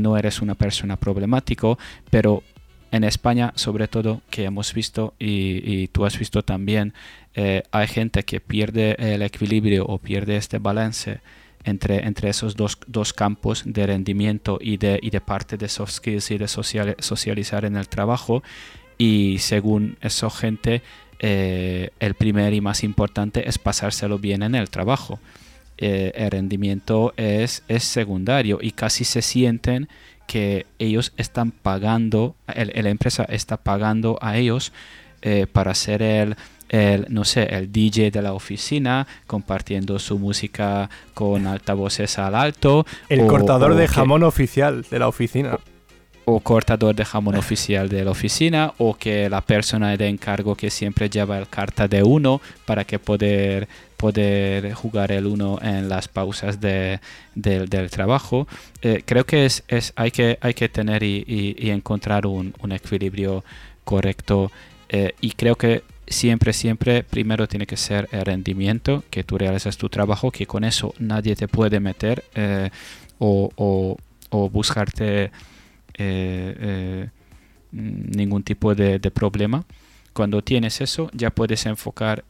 [0.00, 1.78] no eres una persona problemático,
[2.10, 2.42] pero
[2.90, 6.92] en España, sobre todo, que hemos visto y, tú has visto también,
[7.34, 11.20] eh, hay gente que pierde el equilibrio o pierde este balance
[11.64, 15.92] entre, entre esos dos, dos campos de rendimiento y de, y de parte de soft
[15.92, 18.42] skills y de socializar en el trabajo.
[18.98, 20.82] Y según esa gente,
[21.18, 25.20] eh, el primer y más importante es pasárselo bien en el trabajo.
[25.78, 29.88] Eh, el rendimiento es, es secundario y casi se sienten
[30.26, 34.72] que ellos están pagando, la empresa está pagando a ellos
[35.20, 36.36] eh, para ser el,
[36.72, 42.86] el, no sé, el DJ de la oficina compartiendo su música con altavoces al alto.
[43.08, 45.58] El cortador de jamón oficial de la oficina.
[46.24, 50.70] O, cortador de jamón oficial de la oficina o que la persona de encargo que
[50.70, 56.08] siempre lleva el carta de uno para que poder poder jugar el uno en las
[56.08, 57.00] pausas de,
[57.34, 58.48] del trabajo.
[58.82, 62.72] Eh, creo que es, es, hay, que hay que tener y, y, encontrar un, un,
[62.72, 63.44] equilibrio
[63.84, 64.50] correcto
[64.88, 65.82] eh, y creo que
[66.12, 70.64] siempre, siempre primero tiene que ser el rendimiento, que tú realizas tu trabajo, que con
[70.64, 72.70] eso nadie te puede meter eh,
[73.18, 73.96] o,
[74.50, 75.30] buscarte eh,
[75.98, 77.08] eh,
[77.72, 79.64] ningún tipo de, problema.
[80.12, 82.24] Cuando tienes eso, ya puedes enfocar,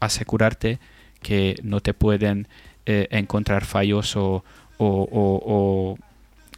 [0.00, 0.78] asegurarte
[1.22, 2.48] que no te pueden
[2.86, 4.44] encontrar fallos o,
[4.78, 5.98] o,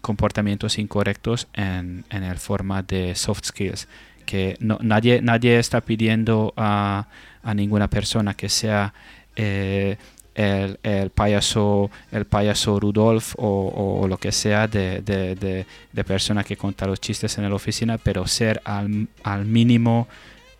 [0.01, 3.87] comportamientos incorrectos en, en el forma de soft skills
[4.31, 7.05] que nadie, nadie está pidiendo a,
[7.53, 8.95] ninguna persona que sea
[9.35, 9.97] eh,
[10.37, 16.87] el, el, payaso el payaso Rudolf o, lo que sea de, de, persona que cuenta
[16.87, 20.07] los chistes en la oficina, pero ser al, al mínimo,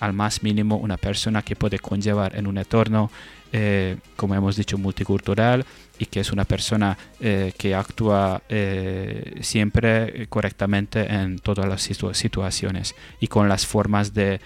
[0.01, 3.09] al más mínimo, una persona que puede conllevar en un entorno
[3.53, 5.65] eh, como hemos dicho, multicultural
[6.01, 12.95] y que es una persona eh, que actúa eh, siempre correctamente en todas las situaciones
[13.21, 14.41] y con las formas de,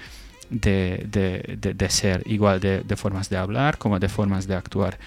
[0.51, 4.99] de, ser, igual de, formas de hablar como de formas de actuar,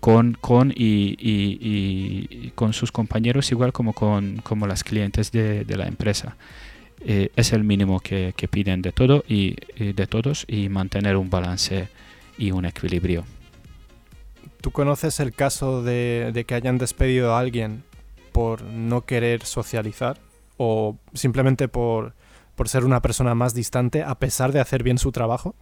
[0.00, 6.36] con, con y, con sus compañeros, igual como con como las clientes de, la empresa.
[7.04, 11.88] es el mínimo que, piden de todo y, de todos y mantener un balance
[12.38, 13.24] y un equilibrio.
[14.60, 17.82] ¿Tú conoces el caso de, que hayan despedido a alguien
[18.32, 20.18] por no querer socializar
[20.58, 22.14] o simplemente por,
[22.66, 25.54] ser una persona más distante a pesar de hacer bien su trabajo?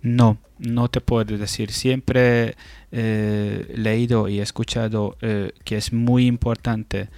[0.00, 1.72] No, no te puedo decir.
[1.72, 2.54] Siempre he
[2.92, 7.10] eh, leído y escuchado eh, que es muy importante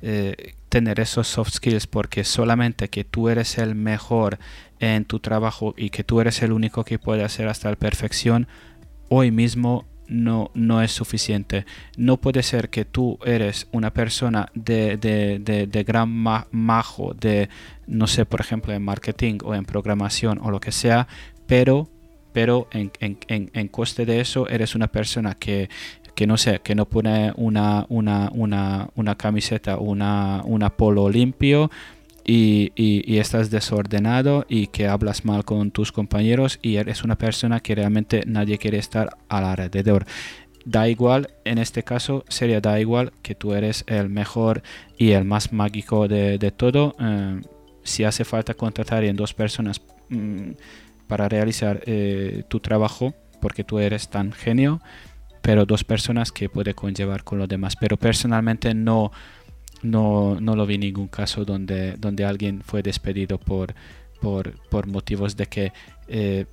[0.00, 4.38] eh, tener esos soft skills porque solamente que tú eres el mejor
[4.78, 8.46] en tu trabajo y que tú eres el único que puede hacer hasta la perfección,
[9.08, 11.66] hoy mismo no, no es suficiente.
[11.96, 17.48] No puede ser que tú eres una persona de, de, gran majo, de,
[17.86, 21.08] no sé, por ejemplo, en marketing o en programación o lo que sea,
[21.46, 21.88] pero,
[22.32, 25.68] pero en, en, coste de eso eres una persona que
[26.14, 31.70] que no sé, que no pone una, una, una, una camiseta, una, una polo limpio,
[32.26, 37.60] y, y, estás desordenado y que hablas mal con tus compañeros y eres una persona
[37.60, 40.06] que realmente nadie quiere estar alrededor.
[40.64, 44.64] Da igual, en este caso sería da igual que tú eres el mejor
[44.98, 46.96] y el más mágico de, de todo.
[46.98, 47.40] Eh,
[47.84, 50.50] si hace falta contratar en dos personas mm,
[51.06, 54.80] para realizar eh, tu trabajo, porque tú eres tan genio,
[55.40, 57.76] pero dos personas que puede conllevar con los demás.
[57.76, 59.12] Pero personalmente no,
[59.82, 63.74] no, no lo vi ningún caso donde, donde alguien fue despedido por,
[64.20, 65.72] por, por motivos de que
[66.08, 66.46] eh,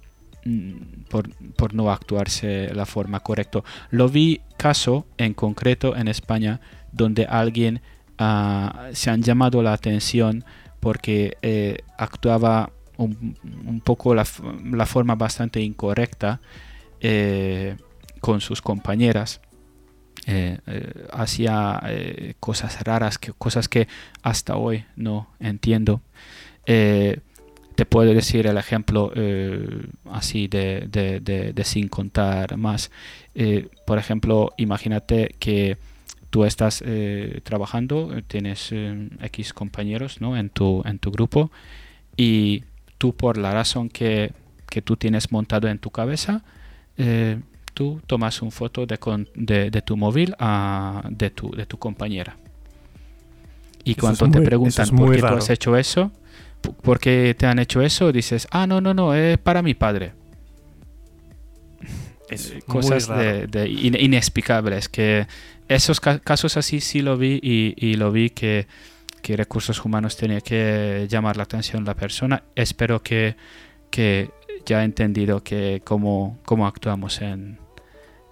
[0.45, 3.63] mm, por, por, no actuarse la forma correcta.
[3.89, 6.59] Lo vi caso en concreto en España
[6.91, 7.81] donde alguien
[8.19, 10.43] uh, se han llamado la atención
[10.79, 14.25] porque eh, actuaba un, poco la,
[14.65, 16.41] la forma bastante incorrecta
[16.99, 17.77] eh,
[18.19, 19.41] con sus compañeras.
[20.25, 23.87] Eh, eh, hacía eh, cosas raras, que, cosas que
[24.21, 26.01] hasta hoy no entiendo.
[26.65, 29.11] te puedo decir el ejemplo
[30.11, 30.87] así de,
[31.21, 32.91] de, sin contar más.
[33.85, 35.77] por ejemplo, imagínate que
[36.29, 36.83] tú estás
[37.43, 38.71] trabajando, tienes
[39.21, 40.37] X compañeros ¿no?
[40.37, 41.51] en, tu, en tu grupo
[42.15, 42.63] y
[42.97, 44.31] tú por la razón que,
[44.69, 46.43] que tú tienes montado en tu cabeza,
[47.73, 52.37] tú tomas una foto de, de, tu móvil a, de, tu, de tu compañera.
[53.83, 56.11] Y cuando te preguntan por qué tú has hecho eso,
[56.81, 60.13] por qué te han hecho eso, dices, ah, no, no, no, es para mi padre.
[62.65, 64.87] cosas de, inexplicables.
[64.87, 65.27] Que
[65.67, 68.67] esos casos así sí lo vi y, lo vi que,
[69.21, 72.43] que, recursos humanos tenía que llamar la atención la persona.
[72.55, 73.35] Espero que,
[73.89, 74.29] que
[74.65, 77.57] ya ha entendido que cómo, cómo actuamos en,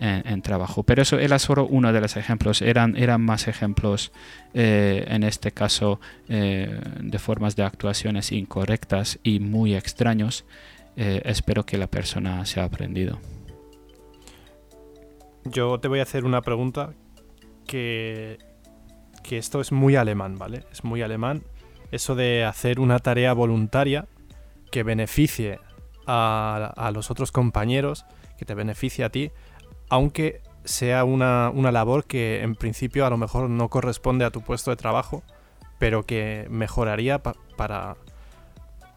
[0.02, 0.84] en, trabajo.
[0.84, 2.62] Pero eso era solo uno de los ejemplos.
[2.62, 4.12] Eran, eran más ejemplos,
[4.54, 10.46] eh, en este caso, eh, de formas de actuaciones incorrectas y muy extraños.
[10.98, 13.20] Eh, espero que la persona se ha aprendido.
[15.46, 16.94] Yo te voy a hacer una pregunta
[17.68, 18.40] que,
[19.24, 20.64] que esto es muy alemán, ¿vale?
[20.72, 21.44] Es muy alemán.
[21.92, 24.08] Eso de hacer una tarea voluntaria
[24.72, 25.60] que beneficie
[26.08, 28.06] a, a los otros compañeros,
[28.38, 29.32] que te beneficie a ti,
[29.92, 34.72] aunque sea una, labor que en principio a lo mejor no corresponde a tu puesto
[34.72, 35.22] de trabajo,
[35.80, 37.98] pero que mejoraría para,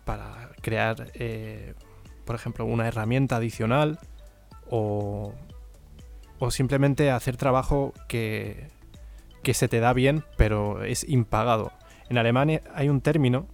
[0.04, 1.74] para crear, eh,
[2.24, 3.98] por ejemplo, una herramienta adicional
[4.70, 5.34] o,
[6.38, 8.68] o simplemente hacer trabajo que,
[9.42, 11.72] que se te da bien, pero es impagado.
[12.08, 13.48] En Alemania hay un término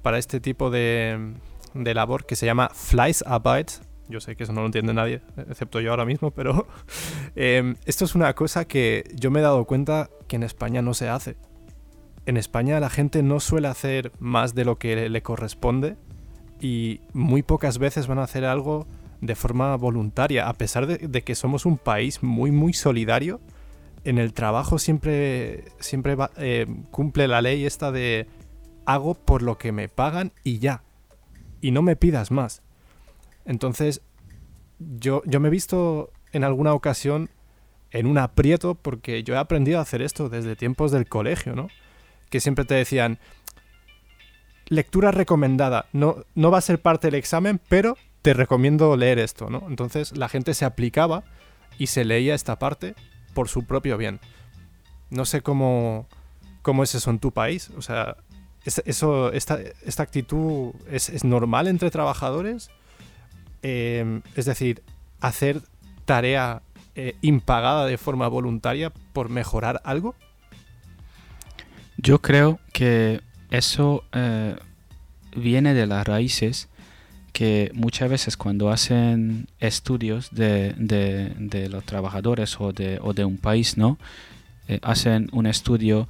[0.00, 1.34] para este tipo de,
[1.74, 5.80] de labor que se llama Fleißarbeit, yo sé que eso no lo entiende nadie, excepto
[5.80, 6.66] yo ahora mismo, pero
[7.36, 10.94] em, esto es una cosa que yo me he dado cuenta que en España no
[10.94, 11.36] se hace.
[12.26, 15.96] En España la gente no suele hacer más de lo que le corresponde
[16.60, 18.86] y muy pocas veces van a hacer algo
[19.20, 23.40] de forma voluntaria, a pesar de, que somos un país muy muy solidario.
[24.04, 28.28] En el trabajo siempre, siempre em, cumple la ley esta de
[28.84, 30.82] hago por lo que me pagan y ya.
[31.60, 32.62] Y no me pidas más.
[33.46, 34.02] Entonces,
[34.78, 37.30] yo, yo me he visto en alguna ocasión
[37.90, 41.68] en un aprieto porque yo he aprendido a hacer esto desde tiempos del colegio, ¿no?
[42.28, 43.18] Que siempre te decían,
[44.68, 49.48] lectura recomendada, no, no va a ser parte del examen, pero te recomiendo leer esto,
[49.48, 49.64] ¿no?
[49.68, 51.24] Entonces la gente se aplicaba
[51.78, 52.94] y se leía esta parte
[53.34, 54.20] por su propio bien.
[55.10, 56.08] No sé cómo,
[56.62, 58.16] cómo es eso en tu país, o sea,
[58.64, 62.68] eso, esta, esta actitud es, es normal entre trabajadores
[63.68, 64.84] Em, es decir,
[65.20, 65.60] hacer
[66.04, 66.62] tarea
[66.94, 70.14] eh, impagada de forma voluntaria por mejorar algo?
[71.96, 74.54] Yo creo que eso eh,
[75.34, 76.68] viene de las raíces
[77.32, 83.98] que muchas veces cuando hacen estudios de, los trabajadores o de, un país, ¿no?
[84.68, 86.06] Eh, hacen un estudio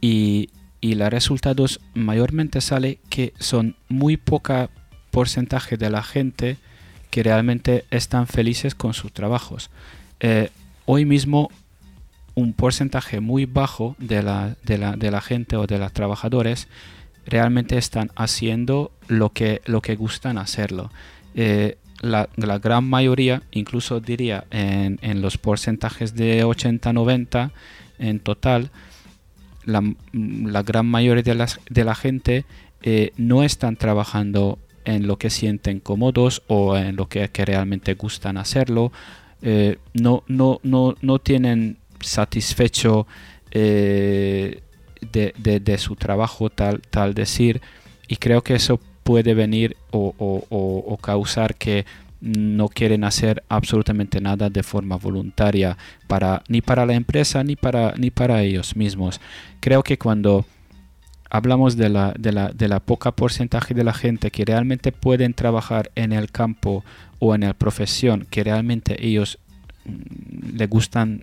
[0.00, 4.70] y, y los resultados mayormente sale que son muy poca
[5.12, 6.56] porcentaje de la gente
[7.16, 9.70] que realmente están felices con sus trabajos.
[10.20, 10.50] Eh,
[10.84, 11.50] hoy mismo
[12.34, 16.68] un porcentaje muy bajo de la, de la, de la gente o de los trabajadores
[17.24, 20.90] realmente están haciendo lo que, lo que gustan hacerlo.
[21.34, 27.50] Eh, la, gran mayoría, incluso diría en, en los porcentajes de 80-90
[27.98, 28.68] en total,
[29.64, 32.44] la, la, gran mayoría de, las, de la gente
[32.82, 38.38] eh, no están trabajando en lo que sienten cómodos o en lo que, realmente gustan
[38.38, 38.92] hacerlo.
[39.42, 43.06] Eh, no, no, no, no tienen satisfecho
[43.50, 44.62] eh,
[45.12, 47.60] de, su trabajo tal, tal decir
[48.08, 51.84] y creo que eso puede venir o, causar que
[52.20, 57.94] no quieren hacer absolutamente nada de forma voluntaria para ni para la empresa ni para
[57.96, 59.20] ni para ellos mismos
[59.60, 60.46] creo que cuando
[61.30, 65.34] hablamos de la, de, la, de la poca porcentaje de la gente que realmente pueden
[65.34, 66.84] trabajar en el campo
[67.18, 69.38] o en la profesión que realmente ellos
[69.84, 71.20] mm, le gustan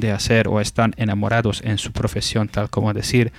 [0.00, 3.32] de hacer o están enamorados en su profesión, tal como decir,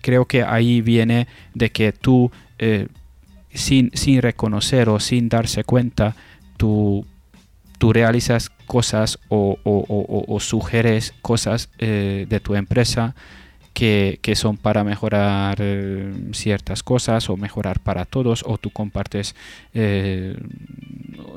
[0.00, 2.88] creo que ahí viene de que tú, eh,
[3.52, 6.14] sin, sin reconocer o sin darse cuenta,
[6.56, 7.06] tú,
[7.78, 13.14] tú realizas cosas o, o, o, sugeres cosas eh, de tu empresa
[13.74, 19.34] que, son para mejorar eh, ciertas cosas o mejorar para todos o tú compartes,
[19.74, 20.36] eh,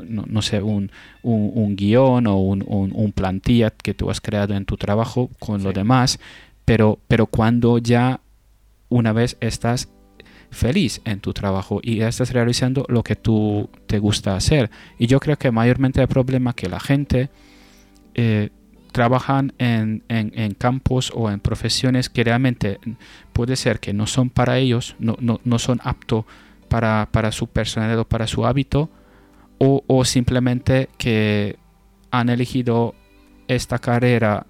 [0.08, 0.92] no, sé, un,
[1.24, 5.74] un, guion o un, un, plantilla que tú has creado en tu trabajo con lo
[5.74, 6.20] demás,
[6.64, 8.22] pero, pero cuando ya
[8.90, 9.90] una vez estás
[10.52, 14.70] feliz en tu trabajo y estás realizando lo que tú te gusta hacer.
[14.98, 17.30] Y yo creo que mayormente el problema que la gente
[18.14, 18.50] eh,
[18.98, 22.80] trabajan en, en, campos o en profesiones que realmente
[23.32, 26.26] puede ser que no son para ellos, no, no, no son aptos
[26.68, 28.90] para, para, su personalidad o para su hábito,
[29.60, 31.60] o, o, simplemente que
[32.10, 32.96] han elegido
[33.48, 34.48] esta carrera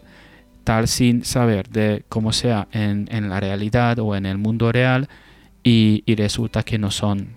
[0.64, 5.10] tal sin saber de cómo sea en, en la realidad o en el mundo real
[5.62, 7.36] y, y resulta que no son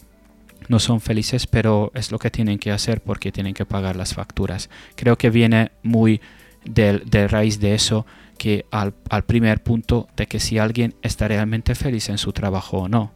[0.69, 4.15] no son felices, pero es lo que tienen que hacer porque tienen que pagar las
[4.15, 4.71] facturas.
[4.95, 6.21] Creo que viene muy
[6.65, 8.07] de, de raíz de eso
[8.39, 12.79] que al, al, primer punto de que si alguien está realmente feliz en su trabajo
[12.79, 13.13] o no.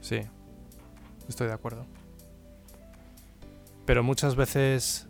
[0.00, 0.20] Sí,
[1.28, 1.86] estoy de acuerdo.
[3.86, 5.08] Pero muchas veces,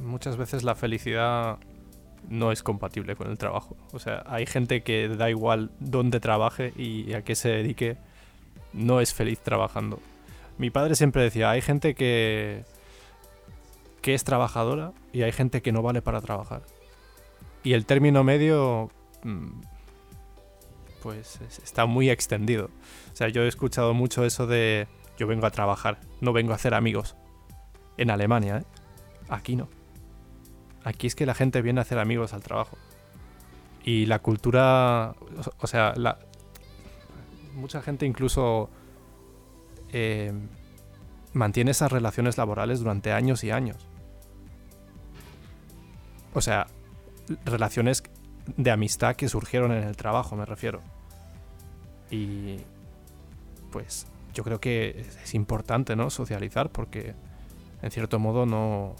[0.00, 1.58] muchas veces la felicidad
[2.28, 3.76] no es compatible con el trabajo.
[3.92, 7.96] O sea, hay gente que da igual dónde trabaje y a qué se dedique,
[8.72, 10.00] no es feliz trabajando.
[10.58, 12.64] Mi padre siempre decía, hay gente que,
[14.02, 16.62] que es trabajadora y hay gente que no vale para trabajar.
[17.64, 18.90] Y el término medio,
[19.22, 19.60] mm,
[21.02, 22.66] pues está muy extendido.
[23.12, 26.56] O sea, yo he escuchado mucho eso de, yo vengo a trabajar, no vengo a
[26.56, 27.16] hacer amigos.
[27.96, 28.64] En Alemania, ¿eh?
[29.28, 29.68] Aquí no.
[30.84, 32.76] Aquí es que la gente viene a hacer amigos al trabajo.
[33.84, 35.14] Y la cultura,
[35.58, 36.18] o sea, la,
[37.54, 38.70] mucha gente incluso
[39.92, 40.32] eh,
[41.32, 43.88] mantiene esas relaciones laborales durante años y años.
[46.34, 46.66] O sea,
[47.44, 48.02] relaciones
[48.56, 50.80] de amistad que surgieron en el trabajo, me refiero.
[52.10, 52.58] Y
[53.70, 56.10] pues yo creo que es importante, ¿no?
[56.10, 57.14] Socializar porque
[57.82, 58.96] en cierto modo no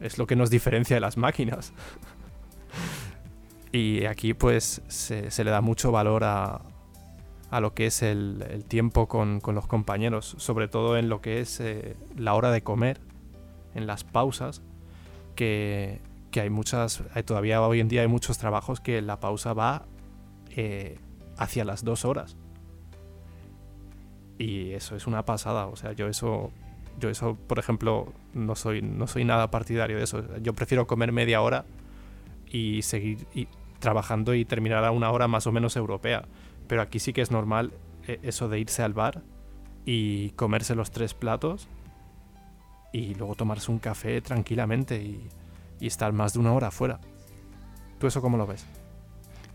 [0.00, 1.72] es lo que nos diferencia de las máquinas.
[3.72, 6.60] y aquí pues se, le da mucho valor a,
[7.50, 11.60] a lo que es el, tiempo con, los compañeros, sobre todo en lo que es
[11.60, 12.98] eh, la hora de comer,
[13.74, 14.62] en las pausas,
[15.36, 16.00] que,
[16.40, 19.86] hay muchas, todavía hoy en día hay muchos trabajos que la pausa va
[20.50, 20.98] eh,
[21.36, 22.36] hacia las dos horas.
[24.38, 26.50] Y eso es una pasada, o sea, yo eso
[26.98, 30.24] yo eso, por ejemplo, no soy, no soy nada partidario de eso.
[30.40, 31.64] Yo prefiero comer media hora
[32.46, 33.26] y seguir
[33.78, 36.24] trabajando y terminar a una hora más o menos europea.
[36.68, 37.72] Pero aquí sí que es normal
[38.06, 39.22] eh, eso de irse al bar
[39.84, 41.68] y comerse los tres platos
[42.92, 45.26] y luego tomarse un café tranquilamente y,
[45.82, 47.00] y estar más de una hora afuera.
[47.98, 48.64] ¿Tú eso cómo lo ves?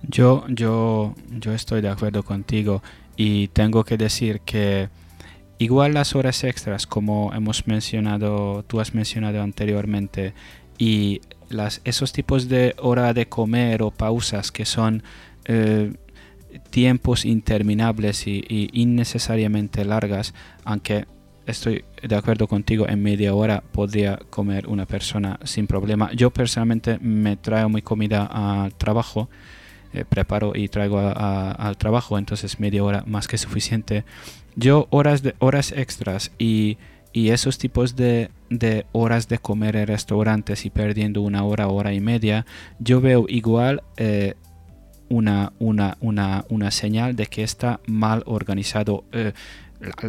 [0.03, 2.83] Yo, yo, yo estoy de acuerdo contigo
[3.15, 4.89] y tengo que decir que
[5.59, 10.33] Igual las horas extras, como hemos mencionado, tú has mencionado anteriormente,
[10.77, 15.01] y las, esos tipos de hora de comer o pausas que son
[15.45, 15.93] eh,
[16.69, 21.07] tiempos interminables y, innecesariamente largas, aunque
[21.47, 26.11] estoy de acuerdo contigo, en media hora podría comer una persona sin problema.
[26.13, 29.29] Yo personalmente me traigo mi comida al trabajo,
[29.93, 34.03] eh, preparo y traigo al trabajo, entonces media hora más que suficiente
[34.57, 36.77] yo horas de horas extras y,
[37.13, 38.29] esos tipos de,
[38.91, 42.45] horas de comer en restaurantes y perdiendo una hora, hora y media,
[42.77, 44.35] yo veo igual eh,
[45.09, 49.33] una, una, una, señal de que está mal organizado eh,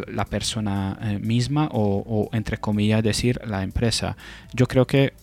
[0.07, 4.17] la, persona eh, misma o, entre comillas decir la empresa.
[4.53, 5.13] Yo creo que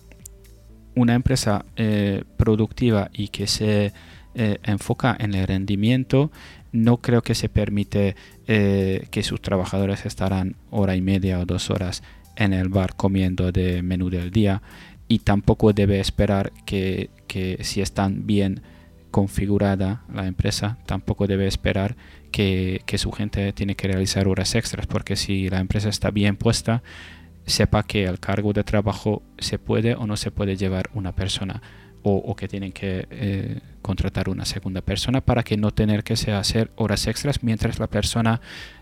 [0.95, 1.65] una empresa
[2.39, 3.93] productiva y que se
[4.35, 6.31] enfoca en el rendimiento
[6.77, 8.17] no creo que se permite
[8.47, 12.03] eh, que sus trabajadores estarán hora y media o dos horas
[12.37, 14.63] en el bar comiendo de menú del día
[15.09, 17.11] y tampoco debe esperar que,
[17.61, 18.61] si están bien
[19.11, 25.17] configurada la empresa, tampoco debe esperar que, su gente tiene que realizar horas extras, porque
[25.17, 26.83] si la empresa está bien puesta,
[27.47, 31.63] sepa que al cargo de trabajo se puede o no se puede llevar una persona
[32.09, 36.71] o, que tienen que eh, contratar una segunda persona para que no tener que hacer
[36.77, 38.41] horas extras mientras la persona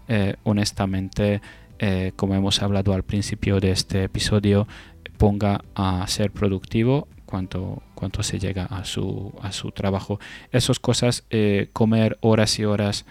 [0.09, 1.41] eh, honestamente
[1.79, 4.69] eh, como hemos hablado al principio de este episodio
[5.17, 7.83] ponga a ser productivo cuanto
[8.21, 10.21] se llega a su, a su trabajo.
[10.53, 11.25] Esas cosas
[11.73, 13.07] comer horas y horas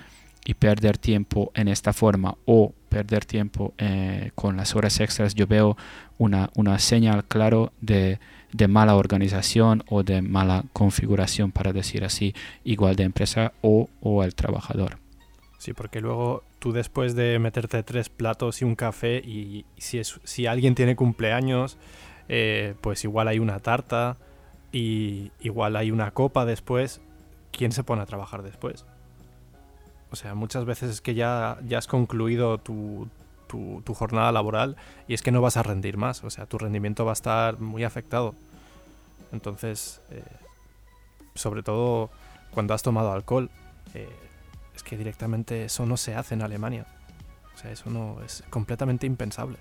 [0.46, 3.74] y perder tiempo en esta forma o perder tiempo
[4.36, 5.78] con las horas extras yo veo
[6.18, 8.20] una, una señal claro de
[8.54, 12.34] de mala organización o de mala configuración, para decir así,
[12.64, 15.00] igual de empresa o, o el trabajador.
[15.58, 20.20] Sí, porque luego tú después de meterte tres platos y un café y si, es,
[20.24, 21.78] si alguien tiene cumpleaños,
[22.30, 24.18] eh, pues igual hay una tarta
[24.72, 27.02] y igual hay una copa después,
[27.52, 28.86] ¿quién se pone a trabajar después?
[30.14, 33.10] O sea, muchas veces es que ya, ya has concluido tu,
[33.48, 34.76] tu, jornada laboral
[35.08, 37.60] y es que no vas a rendir más, o sea, tu rendimiento va a estar
[37.60, 38.36] muy afectado.
[39.32, 40.22] Entonces, eh,
[41.34, 42.12] sobre todo
[42.52, 43.50] cuando has tomado alcohol,
[43.96, 44.08] eh,
[44.76, 46.86] es que directamente eso no se hace en Alemania.
[47.56, 49.58] O sea, eso no es completamente impensable.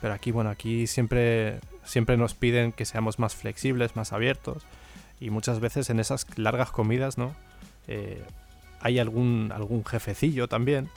[0.00, 4.64] Pero aquí, bueno, aquí siempre, siempre nos piden que seamos más flexibles, más abiertos.
[5.20, 7.36] Y muchas veces en esas largas comidas, ¿no?
[7.86, 8.24] Eh,
[8.82, 10.88] hay algún, algún jefecillo también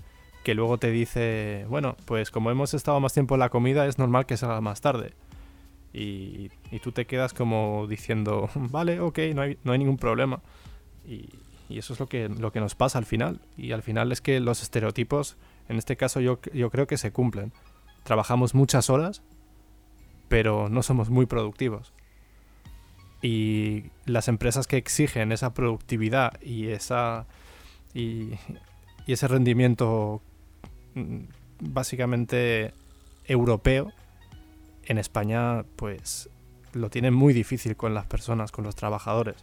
[0.45, 3.97] que luego te dice, bueno, pues como hemos estado más tiempo en la comida, es
[3.97, 5.13] normal que salga más tarde.
[5.91, 6.51] Y,
[6.83, 10.41] tú te quedas como diciendo, vale, ok, no hay, no hay ningún problema.
[11.05, 11.29] Y,
[11.69, 13.41] eso es lo que, lo que nos pasa al final.
[13.57, 15.35] Y al final es que los estereotipos,
[15.67, 17.51] en este caso yo, yo creo que se cumplen.
[18.03, 19.23] Trabajamos muchas horas,
[20.27, 21.91] pero no somos muy productivos.
[23.23, 27.25] Y las empresas que exigen esa productividad y, esa,
[27.95, 28.33] y,
[29.07, 30.21] y ese rendimiento
[30.93, 31.21] mm,
[31.61, 32.73] básicamente
[33.25, 33.91] europeo,
[34.85, 36.29] en España pues
[36.73, 39.37] lo tienen muy difícil con las personas, con los trabajadores,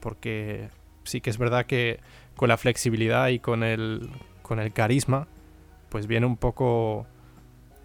[0.00, 0.68] porque
[1.04, 2.00] sí que es verdad que
[2.36, 4.10] con la flexibilidad y con el,
[4.42, 5.28] con el carisma,
[5.90, 7.06] pues viene un poco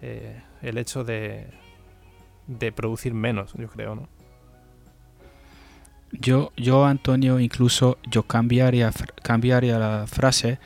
[0.00, 1.46] eh, el hecho de,
[2.46, 4.15] de producir menos, yo creo, ¿no?
[6.20, 8.90] Yo, yo Antonio, incluso yo cambiaría,
[9.22, 10.58] cambiaría la frase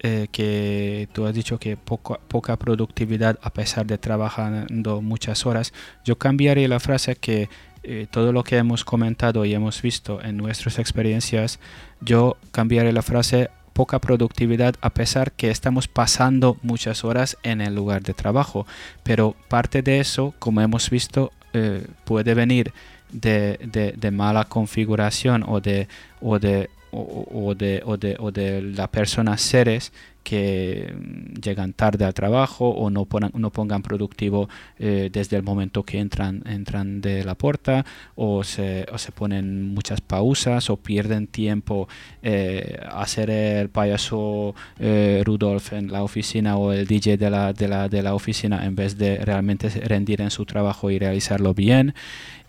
[0.00, 5.72] eh, que tú has dicho que poca productividad a pesar de trabajando muchas horas,
[6.04, 7.48] yo cambiaría la frase que
[7.82, 11.60] eh, todo lo que hemos comentado y hemos visto en nuestras experiencias,
[12.00, 17.74] yo cambiaré la frase poca productividad a pesar que estamos pasando muchas horas en el
[17.74, 18.66] lugar de trabajo.
[19.02, 22.72] Pero parte de eso, como hemos visto, eh, puede venir
[23.12, 25.88] de, de, mala configuración o de,
[26.20, 29.92] o de o, de, o, de, o de las personas seres
[30.26, 35.84] que mm, llegan tarde al trabajo o no, no pongan productivo eh, desde el momento
[35.84, 37.84] que entran, entran de la puerta
[38.16, 41.88] o se, o se ponen muchas pausas o pierden tiempo
[42.22, 47.68] eh, hacer el payaso eh, Rudolf en la oficina o el DJ de la, de,
[47.68, 51.94] la, de la oficina en vez de realmente rendir en su trabajo y realizarlo bien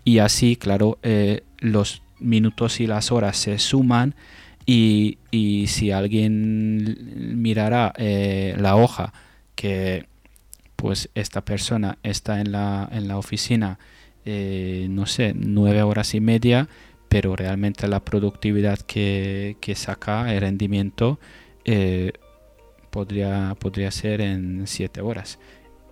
[0.07, 4.15] y así claro eh, los minutos y las horas se suman
[4.65, 5.17] y,
[5.67, 9.11] si alguien mirará eh, la hoja
[9.55, 10.07] que
[10.77, 13.79] pues esta persona está en la, en la oficina,
[14.23, 16.69] eh, no sé, nueve horas y media,
[17.09, 21.19] pero realmente la productividad que, saca, el rendimiento,
[22.89, 25.39] podría, podría ser en siete horas,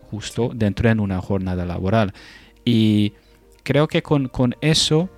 [0.09, 2.13] justo dentro de una jornada laboral.
[2.63, 3.13] Y
[3.65, 5.09] creo que con, con eso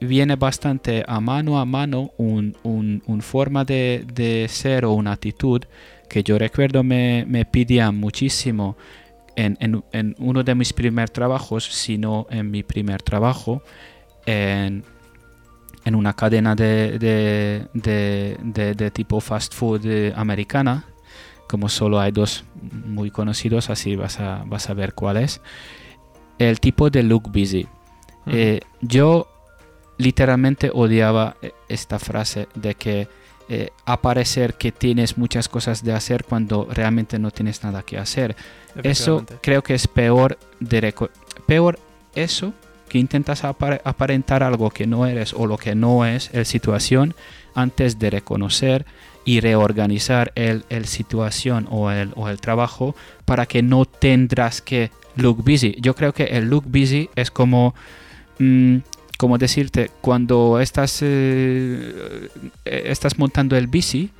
[0.00, 5.62] viene bastante a mano a mano un, un, forma de, de, ser o una actitud
[6.08, 8.76] que yo recuerdo me, me pedían muchísimo
[9.36, 9.56] en,
[9.92, 13.62] en, uno de mis primeros trabajos, sino en mi primer trabajo,
[14.26, 14.84] en,
[15.84, 20.84] en una cadena de, de, de, de, tipo fast food eh, americana,
[21.48, 25.40] como solo hay dos muy conocidos, así vas a, vas a ver cuál es.
[26.38, 27.66] El tipo de look busy.
[28.26, 29.28] Eh, yo
[29.98, 33.08] literalmente odiaba eh, esta frase de que
[33.48, 38.36] eh, aparecer que tienes muchas cosas de hacer cuando realmente no tienes nada que hacer.
[38.82, 40.94] Eso creo que es peor de
[41.46, 41.78] peor
[42.14, 42.54] eso
[42.88, 47.14] que intentas aparentar algo que no eres o lo que no es la situación
[47.54, 48.86] antes de reconocer
[49.24, 54.90] y reorganizar el, el situación o el, o el trabajo para que no tendrás que
[55.16, 55.76] look busy.
[55.80, 57.74] Yo creo que el look busy es como
[58.38, 58.78] mm,
[59.16, 62.28] como decirte, cuando estás, eh,
[62.64, 64.10] estás montando el bici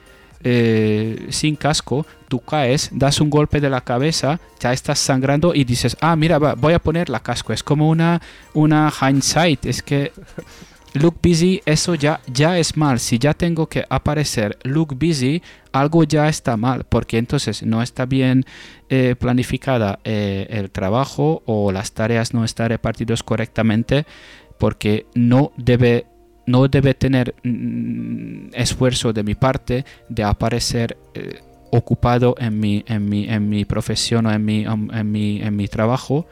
[0.42, 5.64] eh, sin casco, tú caes, das un golpe de la cabeza, ya estás sangrando y
[5.64, 7.52] dices, ah, mira, voy a poner la casco.
[7.52, 8.20] Es como una,
[8.52, 10.12] una hindsight, es que
[10.94, 12.98] look busy, eso ya, ya es mal.
[12.98, 15.42] Si ya tengo que aparecer look busy,
[15.72, 18.44] algo ya está mal, porque entonces no está bien
[18.88, 24.06] eh, planificada el trabajo o las tareas no están repartidas correctamente
[24.58, 26.06] porque no debe,
[26.46, 31.40] no debe tener mm, esfuerzo de mi parte de aparecer eh,
[31.70, 35.68] ocupado en mi, en, mi, en mi profesión o en mi, en, mi, en mi
[35.68, 36.26] trabajo,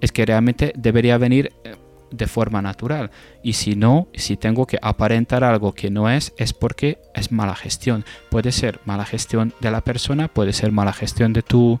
[0.00, 1.76] es que realmente debería venir eh,
[2.12, 3.10] de forma natural.
[3.42, 7.56] Y si no, si tengo que aparentar algo que no es, es porque es mala
[7.56, 8.04] gestión.
[8.30, 11.80] Puede ser mala gestión de la persona, puede ser mala gestión de tu,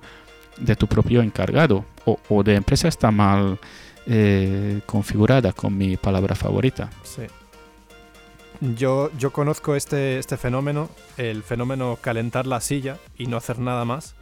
[0.58, 3.58] de tu propio encargado o, o de empresa está mal
[4.06, 6.90] eh, configurada con mi palabra favorita.
[7.04, 7.22] Sí.
[8.60, 13.84] Yo, yo conozco este, este fenómeno, el fenómeno calentar la silla y no hacer nada
[13.84, 14.14] más,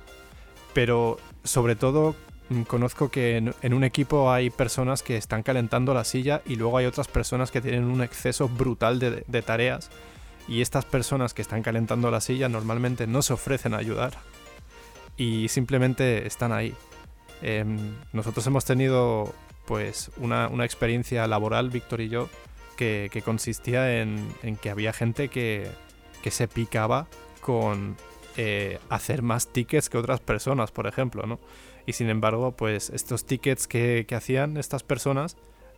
[0.73, 2.15] pero sobre todo
[2.67, 6.87] conozco que en, un equipo hay personas que están calentando la silla y luego hay
[6.87, 9.91] otras personas que tienen un exceso brutal de, tareas
[10.49, 14.15] y estas personas que están calentando la silla normalmente no se ofrecen a ayudar
[15.17, 16.75] y simplemente están ahí.
[17.43, 19.33] Em, nosotros hemos tenido
[19.67, 22.29] pues una, experiencia laboral, Víctor y yo,
[22.77, 24.27] que, consistía en,
[24.61, 25.71] que había gente que,
[26.29, 27.07] se picaba
[27.41, 27.97] con,
[28.37, 31.39] eh, hacer más tickets que otras personas, por ejemplo, ¿no?
[31.87, 35.37] Y sin embargo, pues estos tickets que, hacían estas personas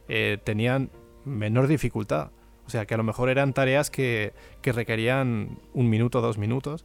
[0.09, 0.91] eh, tenían
[1.25, 2.31] menor dificultad.
[2.67, 6.85] O sea, que a lo mejor eran tareas que, que requerían un minuto, dos minutos.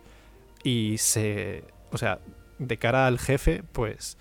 [0.64, 1.64] Y se.
[1.92, 2.20] O sea,
[2.60, 4.18] de cara al jefe, pues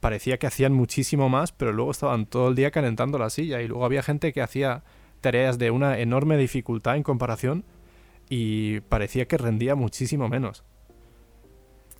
[0.00, 3.60] parecía que hacían muchísimo más, pero luego estaban todo el día calentando la silla.
[3.60, 4.82] Y luego había gente que hacía
[5.20, 7.64] tareas de una enorme dificultad en comparación
[8.28, 10.64] y parecía que rendía muchísimo menos.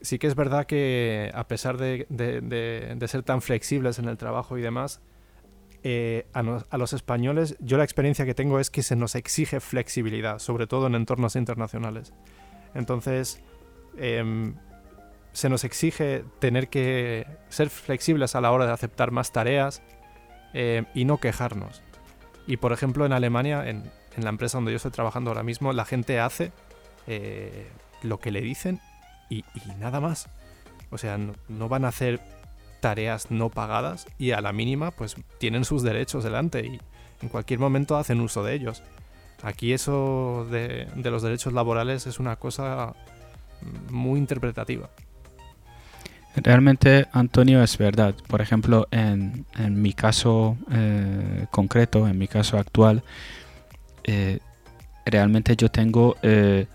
[0.02, 2.06] Sí que es verdad que a pesar de,
[3.06, 5.00] ser tan flexibles en el trabajo y demás,
[5.82, 10.38] eh, a, los españoles yo la experiencia que tengo es que se nos exige flexibilidad,
[10.38, 12.12] sobre todo en entornos internacionales.
[12.74, 13.42] Entonces,
[13.96, 14.54] em,
[15.32, 19.82] se nos exige tener que ser flexibles a la hora de aceptar más tareas
[20.54, 21.82] em, y no quejarnos.
[22.46, 25.72] Y por ejemplo, en Alemania, en, en la empresa donde yo estoy trabajando ahora mismo,
[25.72, 26.52] la gente hace
[27.06, 27.66] eh,
[28.02, 28.80] lo que le dicen
[29.30, 29.44] y,
[29.78, 30.28] nada más.
[30.90, 32.20] O sea, no, van a hacer
[32.80, 36.80] tareas no pagadas y a la mínima pues tienen sus derechos delante y
[37.22, 38.82] en cualquier momento hacen uso de ellos.
[39.42, 42.94] Aquí eso de, los derechos laborales es una cosa
[43.90, 44.90] muy interpretativa.
[46.36, 48.14] Realmente, Antonio, es verdad.
[48.28, 53.02] Por ejemplo, en, mi caso eh, concreto, en mi caso actual,
[54.04, 54.38] eh,
[55.04, 56.66] realmente yo tengo eh,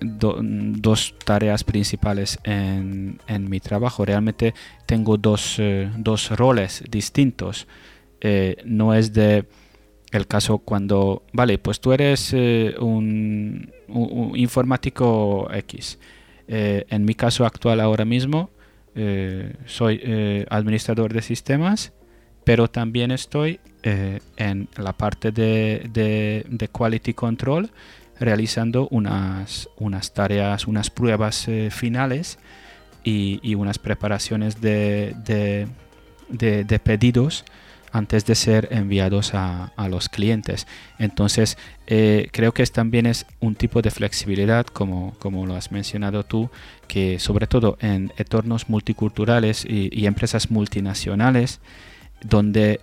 [0.00, 0.06] eh,
[0.40, 3.18] dos tareas principales en,
[3.48, 4.04] mi trabajo.
[4.04, 4.54] Realmente
[4.86, 5.60] tengo dos,
[6.30, 7.66] roles distintos.
[8.64, 9.44] no es de
[10.10, 13.72] el caso cuando, vale, pues tú eres un,
[14.34, 15.98] informático X.
[16.48, 18.50] en mi caso actual ahora mismo,
[19.66, 20.02] soy
[20.48, 21.92] administrador de sistemas
[22.48, 27.70] pero también estoy eh, en la parte de, quality control
[28.20, 32.38] realizando unas, unas tareas, unas pruebas eh, finales
[33.04, 35.66] y, unas preparaciones de,
[36.84, 37.44] pedidos
[37.90, 40.66] antes de ser enviados a, los clientes.
[40.98, 41.56] Entonces,
[41.86, 46.50] eh, creo que también es un tipo de flexibilidad, como, como lo has mencionado tú,
[46.86, 51.60] que sobre todo en entornos multiculturales y empresas multinacionales,
[52.20, 52.80] donde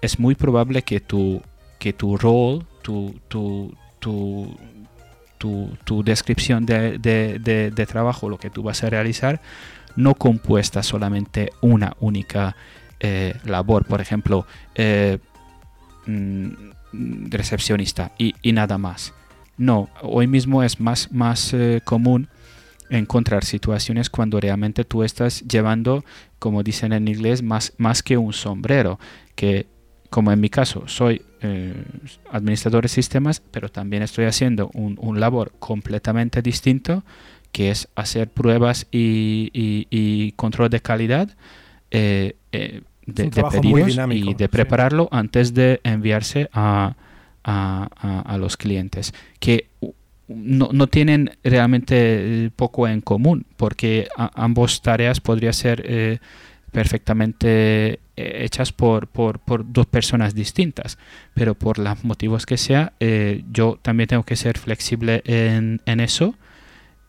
[0.00, 1.42] es muy probable que tu,
[1.78, 4.56] que tu rol, tu, tu, tu,
[5.38, 9.40] tu, descripción de, trabajo, lo que tú vas a realizar,
[9.96, 12.56] no compuesta solamente una única
[13.00, 15.18] eh, labor, por ejemplo, eh,
[16.06, 16.50] mm,
[17.30, 19.14] recepcionista y, y, nada más.
[19.56, 22.28] No, hoy mismo es más, más eh, común
[22.90, 26.04] encontrar situaciones cuando realmente tú estás llevando,
[26.38, 28.98] como dicen en inglés, más, más que un sombrero,
[29.34, 29.66] que
[30.10, 31.74] como en mi caso soy eh,
[32.30, 37.04] administrador de sistemas, pero también estoy haciendo un, labor completamente distinto,
[37.52, 41.30] que es hacer pruebas y, control de calidad
[41.90, 46.94] eh, eh, de, pedidos y de prepararlo antes de enviarse a,
[47.44, 49.14] a, a, los clientes.
[49.40, 49.68] Que
[50.28, 56.18] no, no, tienen realmente poco en común, porque ambos tareas podrían ser eh,
[56.70, 60.98] perfectamente eh, hechas por, por, por, dos personas distintas,
[61.34, 62.92] pero por los motivos que sea,
[63.50, 66.34] yo también tengo que ser flexible en, en eso.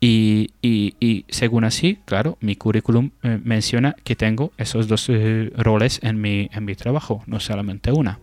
[0.01, 3.11] Y, y, según así, claro, mi currículum
[3.43, 5.11] menciona que tengo esos dos
[5.57, 8.19] roles en mi, en mi trabajo, no solamente una.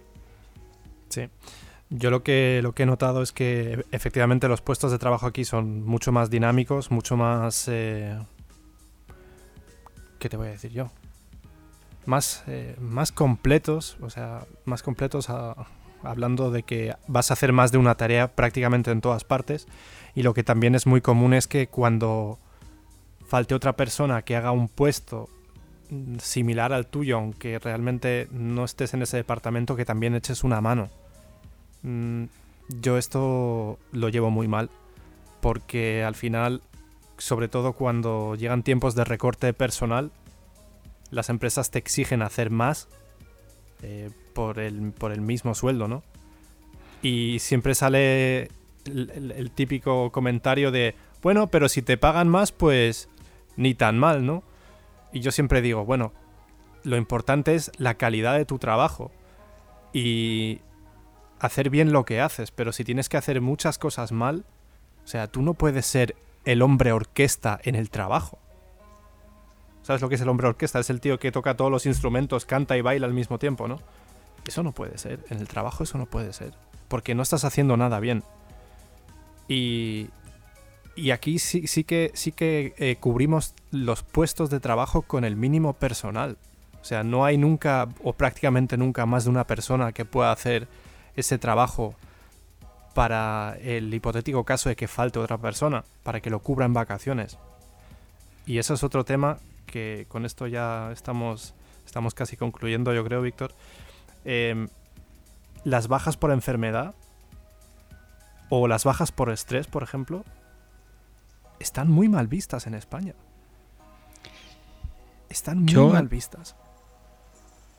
[1.10, 1.28] Sí.
[1.88, 5.44] Yo lo que, lo que he notado es que efectivamente los puestos de trabajo aquí
[5.44, 7.68] son mucho más dinámicos, mucho más...
[7.68, 8.18] Eh,
[10.18, 10.90] ¿Qué te voy a decir yo?
[12.06, 15.28] Más, eh, más completos, o sea, más completos
[16.02, 19.66] hablando de que vas a hacer más de una tarea prácticamente en todas partes.
[20.14, 22.38] Y lo que también es muy común es que cuando
[23.26, 25.28] falte otra persona que haga un puesto
[26.18, 30.88] similar al tuyo, aunque realmente no estés en ese departamento, que también eches una mano.
[31.82, 32.24] Mm,
[32.68, 34.70] yo esto lo llevo muy mal
[35.40, 36.62] porque al final,
[37.18, 40.10] sobre todo cuando llegan tiempos de recorte personal,
[41.10, 42.88] las empresas te exigen hacer más
[43.82, 46.02] eh, por, el, por el mismo sueldo, ¿no?
[47.02, 48.50] Y siempre sale
[48.86, 53.08] el, típico comentario de, bueno, pero si te pagan más, pues
[53.56, 54.42] ni tan mal, ¿no?
[55.12, 56.12] Y yo siempre digo, bueno,
[56.84, 59.12] lo importante es la calidad de tu trabajo.
[59.92, 60.60] Y
[61.38, 64.44] hacer bien lo que haces, pero si tienes que hacer muchas cosas mal,
[65.04, 68.38] o sea, tú no puedes ser el hombre orquesta en el trabajo.
[69.86, 70.80] ¿Sabes lo que es el hombre orquesta?
[70.80, 73.78] Es el tío que toca todos los instrumentos, canta y baila al mismo tiempo, ¿no?
[74.44, 75.24] Eso no puede ser.
[75.30, 76.54] En el trabajo eso no puede ser.
[76.88, 78.24] Porque no estás haciendo nada bien.
[79.46, 80.08] Y
[80.96, 85.36] y aquí sí, sí que, sí que eh, cubrimos los puestos de trabajo con el
[85.36, 86.36] mínimo personal.
[86.80, 90.66] O sea, no hay nunca o prácticamente nunca más de una persona que pueda hacer
[91.14, 91.94] ese trabajo
[92.92, 97.38] para el hipotético caso de que falte otra persona, para que lo cubra en vacaciones.
[98.46, 101.54] Y eso es otro tema que con esto ya estamos,
[101.84, 103.52] estamos casi concluyendo, yo creo, Víctor.
[104.24, 104.68] Em,
[105.64, 106.94] las bajas por enfermedad
[108.48, 110.24] o las bajas por estrés, por ejemplo,
[111.58, 113.14] están muy mal vistas en España.
[115.28, 116.56] Están muy mal vistas.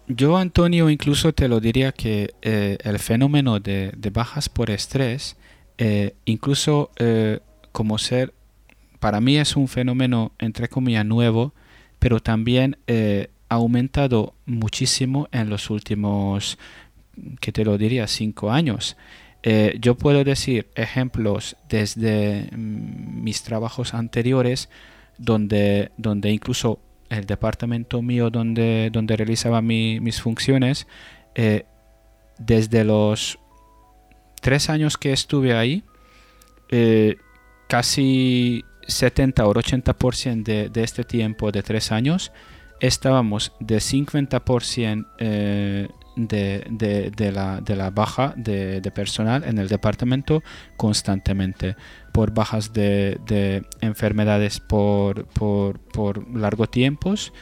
[0.08, 5.36] Yo, Antonio, incluso te lo diría que eh, el fenómeno de, bajas por estrés,
[5.78, 7.42] eh, incluso eh,
[7.74, 8.34] como ser,
[9.00, 11.54] para mí es un fenómeno, entre comillas, nuevo,
[12.00, 16.58] pero también ha aumentado muchísimo en los últimos,
[17.40, 18.98] que te lo diría, cinco años.
[19.80, 24.70] yo puedo decir ejemplos desde mm, mis trabajos anteriores
[25.18, 26.80] donde, donde incluso
[27.10, 30.88] el departamento mío donde, donde realizaba mis funciones,
[31.36, 31.66] eh,
[32.38, 33.40] desde los
[34.42, 35.84] tres años que estuve ahí,
[36.70, 37.16] eh,
[37.68, 42.32] casi 70 o 80% de, de este tiempo de tres años,
[42.80, 50.44] estábamos de 50% eh, de, de, la, de, la, baja de, personal en el departamento
[50.76, 51.76] constantemente
[52.12, 57.34] por bajas de, enfermedades por, por, por largo tiempos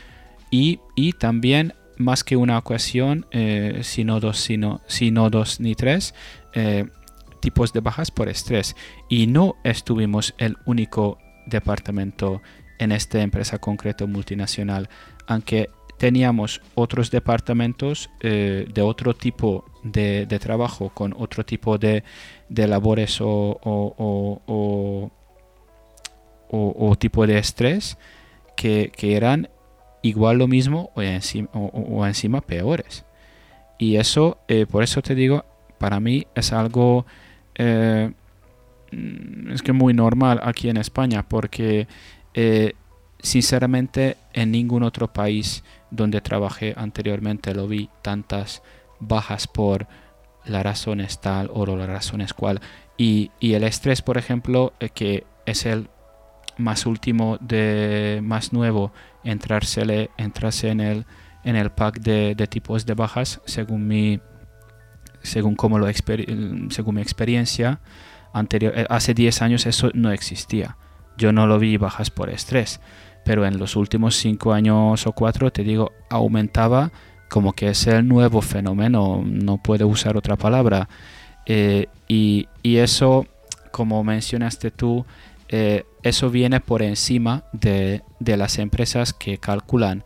[0.52, 6.14] y, y, también más que una ocasión, eh, sino dos, sino, sino dos ni tres,
[6.54, 6.86] eh,
[7.40, 8.76] tipos de bajas por estrés.
[9.10, 12.42] Y no estuvimos el único departamento
[12.80, 14.90] en esta empresa concreta multinacional,
[15.28, 22.04] aunque teníamos otros departamentos eh, de otro tipo de, trabajo, con otro tipo de,
[22.50, 25.12] labores o,
[27.00, 27.98] tipo de estrés
[28.56, 29.50] que, eran
[30.02, 33.06] igual lo mismo o encima, o, encima peores.
[33.78, 35.46] Y eso, eh, por eso te digo,
[35.78, 37.06] para mí es algo
[37.56, 38.12] eh,
[39.52, 41.88] es que muy normal aquí en España, porque
[43.20, 48.62] sinceramente en ningún otro país donde trabajé anteriormente lo vi tantas
[49.00, 49.88] bajas por
[50.46, 52.62] las razones tal o las razones cual.
[52.98, 55.90] Y, el estrés, por ejemplo, eh, que es el
[56.58, 58.94] más último de más nuevo,
[59.24, 61.06] entrarse, entrarse en el
[61.44, 64.20] en el pack de, tipos de bajas según mi
[65.22, 65.88] según lo
[66.70, 67.82] según mi experiencia
[68.38, 70.78] anterior eh, hace 10 años eso no existía
[71.18, 72.80] yo no lo vi bajas por estrés
[73.26, 76.92] pero en los últimos cinco años o cuatro, te digo, aumentaba
[77.28, 80.88] como que es el nuevo fenómeno, no puedo usar otra palabra.
[81.48, 83.26] Eh, y, eso,
[83.72, 85.06] como mencionaste tú,
[85.50, 90.04] eh, eso viene por encima de, las empresas que calculan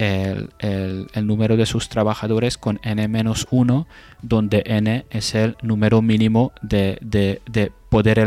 [0.00, 3.86] el, número de sus trabajadores con n-1,
[4.22, 8.18] donde n es el número mínimo de, de poder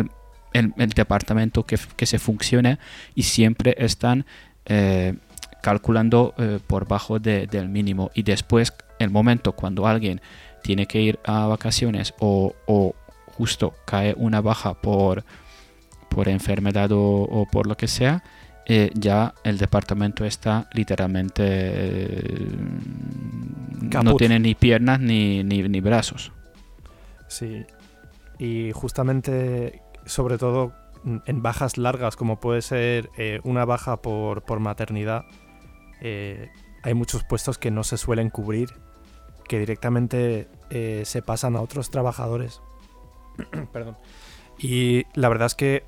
[0.53, 2.77] el, departamento que, se funcione
[3.15, 4.25] y siempre están
[4.65, 5.15] eh,
[5.61, 8.11] calculando eh, por bajo del mínimo.
[8.13, 10.21] Y después el momento cuando alguien
[10.61, 12.53] tiene que ir a vacaciones o,
[13.37, 15.25] justo cae una baja por,
[16.09, 18.23] por enfermedad o, por lo que sea,
[18.65, 22.47] eh, ya el departamento está literalmente
[24.03, 26.31] no tiene ni piernas ni, ni, ni, brazos.
[27.27, 27.65] Sí,
[28.39, 30.73] y justamente sobre todo
[31.25, 35.25] en bajas largas, como puede ser eh, una baja por, maternidad,
[36.01, 36.49] eh,
[36.83, 38.69] hay muchos puestos que no se suelen cubrir,
[39.47, 42.61] que directamente eh, se pasan a otros trabajadores.
[43.73, 43.97] Perdón.
[44.57, 45.83] Y la verdad es que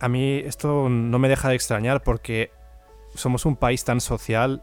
[0.00, 2.50] a mí esto no me deja de extrañar porque
[3.14, 4.62] somos un país tan social,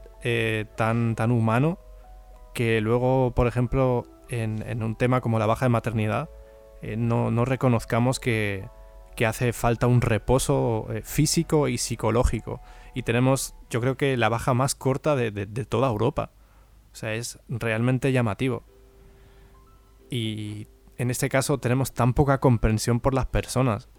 [0.76, 1.80] tan, tan humano,
[2.54, 6.30] que luego, por ejemplo, en, un tema como la baja de maternidad,
[6.82, 8.66] no, no reconozcamos que,
[9.16, 12.62] que hace falta un reposo eh, físico y psicológico.
[12.94, 15.32] Y tenemos, yo creo que la baja más corta de,
[15.66, 16.32] toda Europa.
[16.92, 18.64] O sea, es realmente llamativo.
[20.10, 20.68] Y
[20.98, 23.90] en este caso tenemos tan poca comprensión por las personas.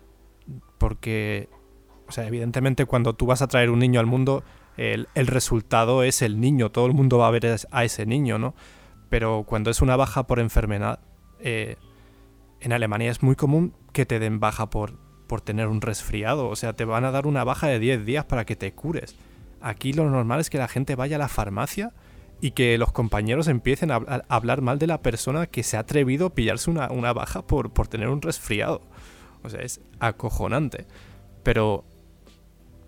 [0.79, 1.49] Porque,
[2.09, 4.45] o sea, evidentemente cuando tú vas a traer un niño al mundo,
[4.77, 6.71] el, resultado es el niño.
[6.71, 8.55] Todo el mundo va a ver a ese niño, ¿no?
[9.09, 11.01] Pero cuando es una baja por enfermedad,
[11.41, 11.77] eh,
[12.61, 14.95] en Alemania es muy común que te den baja por,
[15.27, 16.49] por tener un resfriado.
[16.49, 19.17] O sea, te van a dar una baja de 10 días para que te cures.
[19.61, 21.93] Aquí lo normal es que la gente vaya a la farmacia
[22.41, 23.97] y que los compañeros empiecen a,
[24.29, 27.89] hablar mal de la persona que se ha atrevido a pillarse una, baja por, por
[27.89, 28.83] tener un resfriado.
[29.43, 30.87] O sea, es acojonante.
[31.43, 31.85] Pero,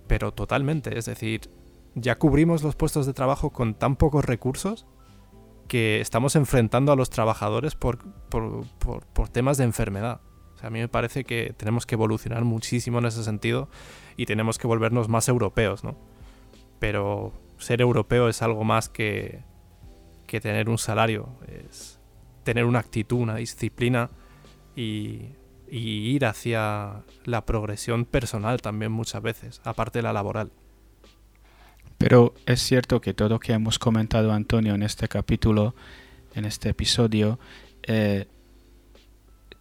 [0.07, 1.51] pero totalmente, es decir,
[1.95, 4.87] ya cubrimos los puestos de trabajo con tan pocos recursos
[5.69, 10.21] que estamos enfrentando a los trabajadores por, por, temas de enfermedad.
[10.55, 13.69] O sea, a mí me parece que tenemos que evolucionar muchísimo en ese sentido
[14.17, 15.97] y tenemos que volvernos más europeos, ¿no?
[16.79, 19.43] Pero ser europeo es algo más que,
[20.27, 22.01] que tener un salario, es
[22.45, 24.11] tener una actitud, una disciplina
[24.75, 25.33] y,
[25.71, 30.51] y ir hacia la progresión personal también muchas veces, aparte de la laboral.
[31.99, 35.75] Pero es cierto que todo lo que hemos comentado, Antonio, en este capítulo,
[36.35, 37.39] en este episodio,
[37.83, 38.27] eh,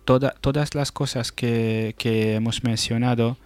[0.05, 1.95] todas las cosas que,
[2.35, 3.37] hemos mencionado,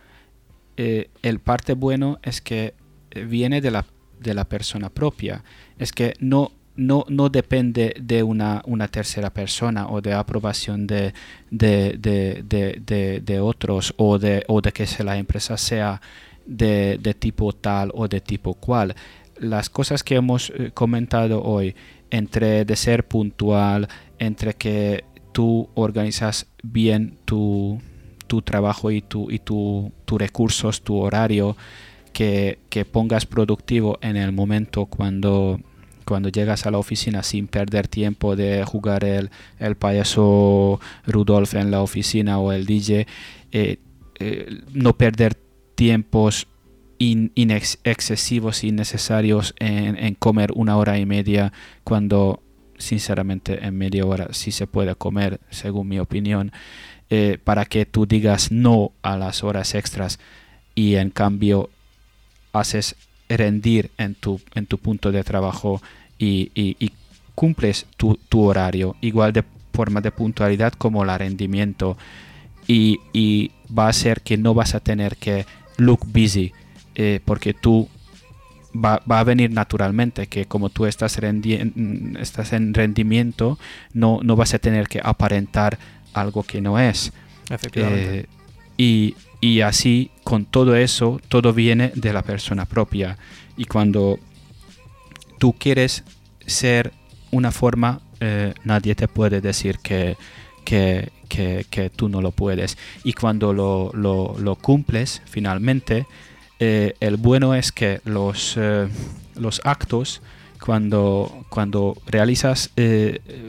[0.78, 2.76] eh, el parte bueno es que
[3.16, 3.86] viene de la,
[4.20, 5.44] de la persona propia.
[5.78, 6.52] Es que no,
[6.82, 11.14] no, no depende de una, una, tercera persona o de aprobación de,
[11.50, 16.02] de, de, de otros o de, o de que la empresa sea
[16.46, 18.96] de, tipo tal o de tipo cual.
[19.38, 21.76] Las cosas que hemos eh, comentado hoy,
[22.10, 23.88] entre de ser puntual,
[24.20, 27.80] entre que tú organizas bien tu,
[28.44, 31.56] trabajo y tus y tu, recursos, tu horario,
[32.14, 32.60] que,
[32.92, 35.60] pongas productivo en el momento cuando,
[36.06, 39.30] cuando llegas a la oficina sin perder tiempo de jugar el,
[39.60, 43.08] el payaso Rudolf en la oficina o el DJ,
[43.52, 43.78] eh,
[44.20, 45.36] eh, no perder
[45.76, 46.48] tiempos
[47.00, 47.32] in,
[47.84, 51.52] excesivos y innecesarios en, comer una hora y media
[51.84, 52.44] cuando
[52.78, 56.52] sinceramente en media hora sí se puede comer según mi opinión
[57.10, 60.20] eh, para que tú digas no a las horas extras
[60.76, 61.70] y en cambio
[62.54, 62.96] haces
[63.38, 65.82] rendir en tu, en tu punto de trabajo
[66.18, 66.92] y,
[67.34, 71.98] cumples tu, tu, horario igual de forma de puntualidad como el rendimiento
[72.68, 75.46] y, y va a ser que no vas a tener que
[75.78, 76.54] look busy,
[76.96, 77.90] eh, porque tú
[78.74, 81.20] va, a venir naturalmente, que como tú estás,
[82.20, 83.60] estás en rendimiento,
[83.94, 85.78] no, no vas a tener que aparentar
[86.14, 87.12] algo que no es.
[87.50, 88.20] Efectivamente.
[88.20, 88.26] Eh,
[88.78, 89.16] y,
[89.62, 93.18] así, con todo eso, todo viene de la persona propia.
[93.58, 94.20] Y cuando
[95.40, 96.04] tú quieres
[96.46, 96.94] ser
[97.32, 100.16] una forma, eh, nadie te puede decir que,
[100.64, 102.78] que, que, tú no lo puedes.
[103.04, 106.06] Y cuando lo, lo, cumples finalmente,
[106.60, 108.88] eh, el bueno es que los, eh,
[109.36, 110.22] los actos,
[110.64, 112.70] cuando, cuando realizas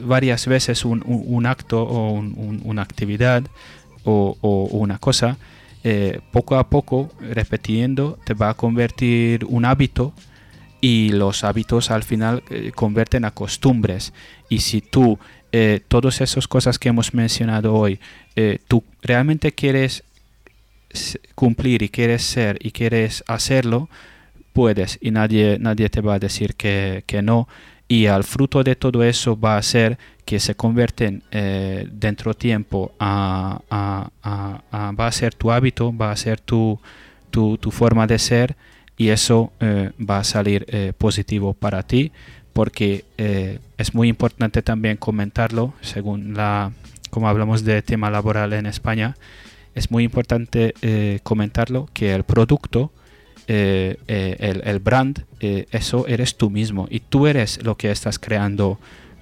[0.03, 3.43] varias veces un, un, acto o una actividad
[4.03, 5.37] o una cosa,
[6.31, 10.13] poco a poco, repitiendo, te va a convertir un hábito
[10.79, 12.41] y los hábitos al final
[12.75, 14.13] convierten a costumbres.
[14.49, 15.19] Y si tú
[15.55, 17.99] eh, todas esas cosas que hemos mencionado hoy,
[18.35, 20.03] eh, tú realmente quieres
[21.35, 23.87] cumplir y quieres ser y quieres hacerlo,
[24.51, 27.47] puedes y nadie, nadie te va a decir que, no.
[27.87, 32.93] Y al fruto de todo eso va a ser que se convierten eh, dentro tiempo
[32.99, 33.61] a,
[34.19, 36.79] va a ser tu hábito, va a ser tu,
[37.29, 38.55] tu, forma de ser
[38.97, 40.65] y eso va a salir
[40.97, 42.11] positivo para ti,
[42.53, 46.71] porque eh, es muy importante también comentarlo, según la,
[47.09, 49.17] como hablamos de tema laboral en España,
[49.75, 52.91] es muy importante eh, comentarlo que el producto,
[53.47, 58.79] eh, el, brand, eso eres tú mismo y tú eres lo que estás creando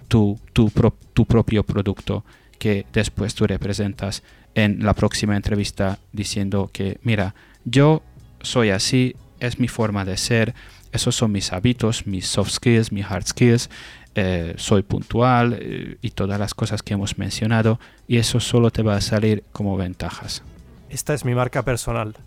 [0.07, 0.71] tu, tu,
[1.13, 2.23] tu propio producto
[2.59, 4.21] que después tú representas
[4.53, 7.33] en la próxima entrevista diciendo que mira,
[7.65, 8.03] yo
[8.41, 10.53] soy así, es mi forma de ser,
[10.91, 13.69] esos son mis hábitos, mis soft skills, mis hard skills.
[14.13, 18.83] Eh, soy puntual eh, y todas las cosas que hemos mencionado y eso solo te
[18.83, 20.43] va a salir como ventajas.
[20.89, 22.17] Esta es mi marca personal.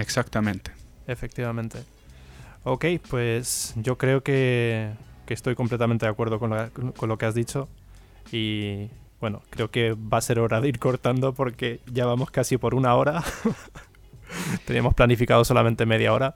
[0.00, 0.72] Exactamente.
[1.06, 1.78] Efectivamente.
[2.64, 4.90] Ok, pues yo creo que,
[5.28, 7.68] estoy completamente de acuerdo con, con lo que has dicho
[8.32, 8.90] y
[9.20, 12.74] bueno, creo que va a ser hora de ir cortando porque ya vamos casi por
[12.74, 13.22] una hora.
[14.64, 16.34] Teníamos planificado solamente media hora.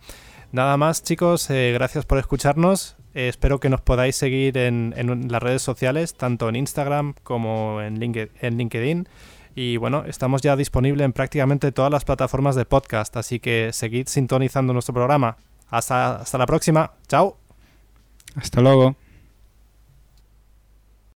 [0.52, 2.96] Nada más, chicos, eh, gracias por escucharnos.
[3.14, 4.94] Eh, espero que nos podáis seguir en,
[5.30, 9.08] las redes sociales, tanto en Instagram como en, LinkedIn.
[9.54, 14.08] Y bueno, estamos ya disponibles en prácticamente todas las plataformas de podcast, así que seguid
[14.08, 15.36] sintonizando nuestro programa.
[15.68, 16.92] Hasta, hasta la próxima.
[17.08, 17.36] Chao.
[18.34, 18.96] Hasta luego.